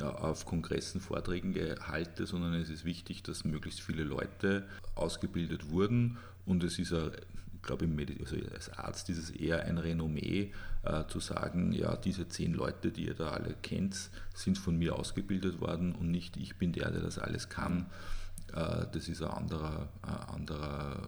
auf 0.00 0.46
Kongressen 0.46 1.00
Vorträge 1.00 1.76
halte, 1.86 2.26
sondern 2.26 2.54
es 2.54 2.70
ist 2.70 2.84
wichtig, 2.84 3.22
dass 3.22 3.44
möglichst 3.44 3.80
viele 3.80 4.04
Leute 4.04 4.66
ausgebildet 4.94 5.70
wurden 5.70 6.18
und 6.46 6.64
es 6.64 6.78
ist, 6.78 6.92
ich 6.92 7.62
glaube, 7.62 7.88
also 8.20 8.36
als 8.52 8.70
Arzt 8.70 9.10
ist 9.10 9.18
es 9.18 9.30
eher 9.30 9.64
ein 9.64 9.78
Renommee, 9.78 10.52
äh, 10.82 11.06
zu 11.06 11.20
sagen, 11.20 11.72
ja, 11.72 11.96
diese 11.96 12.26
zehn 12.28 12.54
Leute, 12.54 12.90
die 12.90 13.06
ihr 13.06 13.14
da 13.14 13.30
alle 13.30 13.54
kennt, 13.62 14.10
sind 14.34 14.58
von 14.58 14.76
mir 14.78 14.96
ausgebildet 14.96 15.60
worden 15.60 15.94
und 15.94 16.10
nicht 16.10 16.36
ich 16.36 16.56
bin 16.56 16.72
der, 16.72 16.90
der 16.90 17.02
das 17.02 17.18
alles 17.18 17.48
kann. 17.48 17.86
Äh, 18.52 18.86
das 18.92 19.08
ist 19.08 19.22
ein 19.22 19.30
anderer, 19.30 19.88
ein 20.02 20.34
anderer 20.34 21.02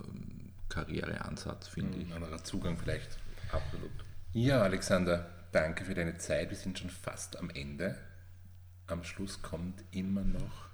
Karriereansatz, 0.68 1.68
finde 1.68 1.98
ich. 1.98 2.06
Ein 2.08 2.22
anderer 2.22 2.44
Zugang 2.44 2.76
vielleicht. 2.76 3.18
Absolut. 3.50 3.90
Ja, 4.32 4.62
Alexander, 4.62 5.26
danke 5.52 5.84
für 5.84 5.94
deine 5.94 6.18
Zeit. 6.18 6.50
Wir 6.50 6.56
sind 6.56 6.78
schon 6.78 6.90
fast 6.90 7.38
am 7.38 7.50
Ende 7.50 7.96
am 8.86 9.02
Schluss 9.02 9.40
kommt 9.40 9.82
immer 9.92 10.24
noch 10.24 10.68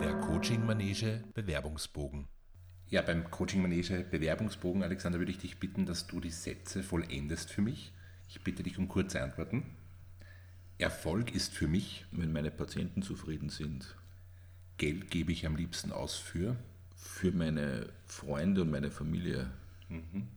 der 0.00 0.14
Coaching-Manege 0.20 1.24
Bewerbungsbogen. 1.34 2.28
Ja, 2.88 3.02
beim 3.02 3.30
Coaching-Manege 3.30 4.04
Bewerbungsbogen, 4.10 4.82
Alexander, 4.82 5.18
würde 5.18 5.32
ich 5.32 5.38
dich 5.38 5.58
bitten, 5.58 5.86
dass 5.86 6.06
du 6.06 6.20
die 6.20 6.30
Sätze 6.30 6.82
vollendest 6.82 7.50
für 7.50 7.62
mich. 7.62 7.92
Ich 8.28 8.42
bitte 8.42 8.62
dich 8.62 8.78
um 8.78 8.88
kurze 8.88 9.22
Antworten. 9.22 9.64
Erfolg 10.78 11.34
ist 11.34 11.54
für 11.54 11.68
mich, 11.68 12.04
wenn 12.12 12.32
meine 12.32 12.50
Patienten 12.50 13.02
zufrieden 13.02 13.48
sind. 13.48 13.96
Geld 14.76 15.10
gebe 15.10 15.32
ich 15.32 15.46
am 15.46 15.56
liebsten 15.56 15.90
aus 15.90 16.16
für? 16.16 16.56
Für 16.96 17.32
meine 17.32 17.88
Freunde 18.04 18.62
und 18.62 18.70
meine 18.70 18.90
Familie. 18.90 19.50
Mhm. 19.88 20.28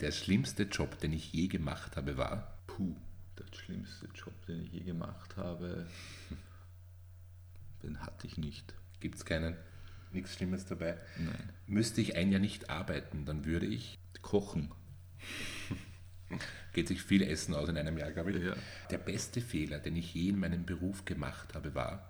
Der 0.00 0.12
schlimmste 0.12 0.64
Job, 0.64 0.98
den 1.00 1.12
ich 1.12 1.32
je 1.32 1.48
gemacht 1.48 1.96
habe, 1.96 2.16
war? 2.16 2.58
Puh 2.68 2.94
der 3.38 3.56
schlimmste 3.56 4.06
Job, 4.14 4.34
den 4.46 4.62
ich 4.62 4.72
je 4.72 4.80
gemacht 4.80 5.36
habe, 5.36 5.86
den 7.82 8.00
hatte 8.00 8.26
ich 8.26 8.38
nicht. 8.38 8.74
Gibt 9.00 9.16
es 9.16 9.24
keinen? 9.24 9.56
Nichts 10.12 10.34
Schlimmes 10.34 10.64
dabei? 10.66 10.96
Nein. 11.18 11.50
Müsste 11.66 12.00
ich 12.00 12.16
ein 12.16 12.32
Jahr 12.32 12.40
nicht 12.40 12.70
arbeiten, 12.70 13.26
dann 13.26 13.44
würde 13.44 13.66
ich 13.66 13.98
kochen. 14.22 14.72
Geht 16.72 16.88
sich 16.88 17.02
viel 17.02 17.22
Essen 17.22 17.54
aus 17.54 17.68
in 17.68 17.76
einem 17.76 17.98
Jahr, 17.98 18.10
glaube 18.12 18.32
ich. 18.32 18.42
Ja. 18.42 18.56
Der 18.90 18.98
beste 18.98 19.40
Fehler, 19.40 19.78
den 19.78 19.96
ich 19.96 20.14
je 20.14 20.30
in 20.30 20.38
meinem 20.38 20.64
Beruf 20.64 21.04
gemacht 21.04 21.54
habe, 21.54 21.74
war. 21.74 22.08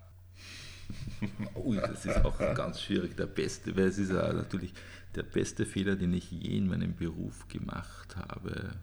Ui, 1.55 1.77
das 1.77 2.07
ist 2.07 2.25
auch 2.25 2.39
ganz 2.39 2.81
schwierig. 2.81 3.17
Der 3.17 3.27
beste, 3.27 3.77
weil 3.77 3.87
es 3.87 3.99
ist 3.99 4.11
ja 4.11 4.33
natürlich 4.33 4.73
der 5.15 5.23
beste 5.25 5.67
Fehler, 5.67 5.97
den 5.97 6.15
ich 6.15 6.31
je 6.31 6.57
in 6.57 6.69
meinem 6.69 6.95
Beruf 6.95 7.49
gemacht 7.49 8.17
habe 8.17 8.79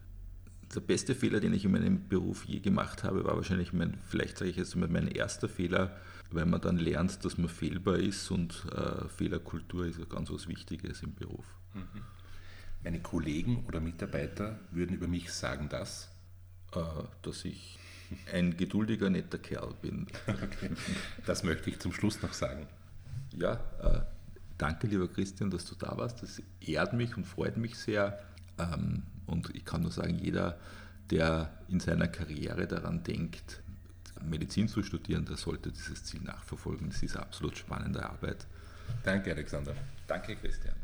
der 0.75 0.81
beste 0.81 1.15
Fehler, 1.15 1.39
den 1.39 1.53
ich 1.53 1.65
in 1.65 1.71
meinem 1.71 2.07
Beruf 2.07 2.45
je 2.45 2.59
gemacht 2.59 3.03
habe, 3.03 3.23
war 3.23 3.35
wahrscheinlich 3.35 3.73
mein, 3.73 3.97
vielleicht 4.07 4.37
sage 4.37 4.51
ich 4.51 4.57
jetzt 4.57 4.75
mal, 4.75 4.89
mein 4.89 5.07
erster 5.07 5.49
Fehler, 5.49 5.95
weil 6.31 6.45
man 6.45 6.61
dann 6.61 6.77
lernt, 6.77 7.23
dass 7.23 7.37
man 7.37 7.49
fehlbar 7.49 7.97
ist 7.97 8.29
und 8.31 8.65
äh, 8.71 9.07
Fehlerkultur 9.07 9.85
ist 9.85 9.99
ja 9.99 10.05
ganz 10.05 10.31
was 10.31 10.47
Wichtiges 10.47 11.01
im 11.01 11.13
Beruf. 11.13 11.45
Mhm. 11.73 12.01
Meine 12.83 13.01
Kollegen 13.01 13.65
oder 13.67 13.79
Mitarbeiter 13.79 14.59
würden 14.71 14.95
über 14.95 15.07
mich 15.07 15.31
sagen, 15.31 15.69
dass? 15.69 16.11
Äh, 16.73 16.79
dass 17.21 17.45
ich 17.45 17.79
ein 18.31 18.55
geduldiger, 18.57 19.09
netter 19.09 19.37
Kerl 19.37 19.73
bin. 19.81 20.07
Okay. 20.27 20.69
Das 21.25 21.43
möchte 21.43 21.69
ich 21.69 21.79
zum 21.79 21.93
Schluss 21.93 22.21
noch 22.21 22.33
sagen. 22.33 22.67
Ja, 23.35 23.53
äh, 23.81 24.01
danke 24.57 24.87
lieber 24.87 25.07
Christian, 25.07 25.49
dass 25.49 25.65
du 25.65 25.75
da 25.75 25.97
warst. 25.97 26.21
Das 26.21 26.41
ehrt 26.61 26.93
mich 26.93 27.17
und 27.17 27.25
freut 27.25 27.57
mich 27.57 27.75
sehr. 27.77 28.19
Ähm, 28.57 29.03
und 29.27 29.55
ich 29.55 29.65
kann 29.65 29.81
nur 29.81 29.91
sagen, 29.91 30.17
jeder, 30.17 30.57
der 31.09 31.49
in 31.67 31.79
seiner 31.79 32.07
Karriere 32.07 32.67
daran 32.67 33.03
denkt, 33.03 33.61
Medizin 34.23 34.67
zu 34.67 34.81
studieren, 34.81 35.25
der 35.25 35.37
sollte 35.37 35.71
dieses 35.71 36.03
Ziel 36.03 36.21
nachverfolgen. 36.21 36.89
Es 36.89 37.03
ist 37.03 37.15
absolut 37.17 37.57
spannende 37.57 38.03
Arbeit. 38.07 38.45
Danke, 39.03 39.31
Alexander. 39.31 39.75
Danke, 40.07 40.35
Christian. 40.35 40.75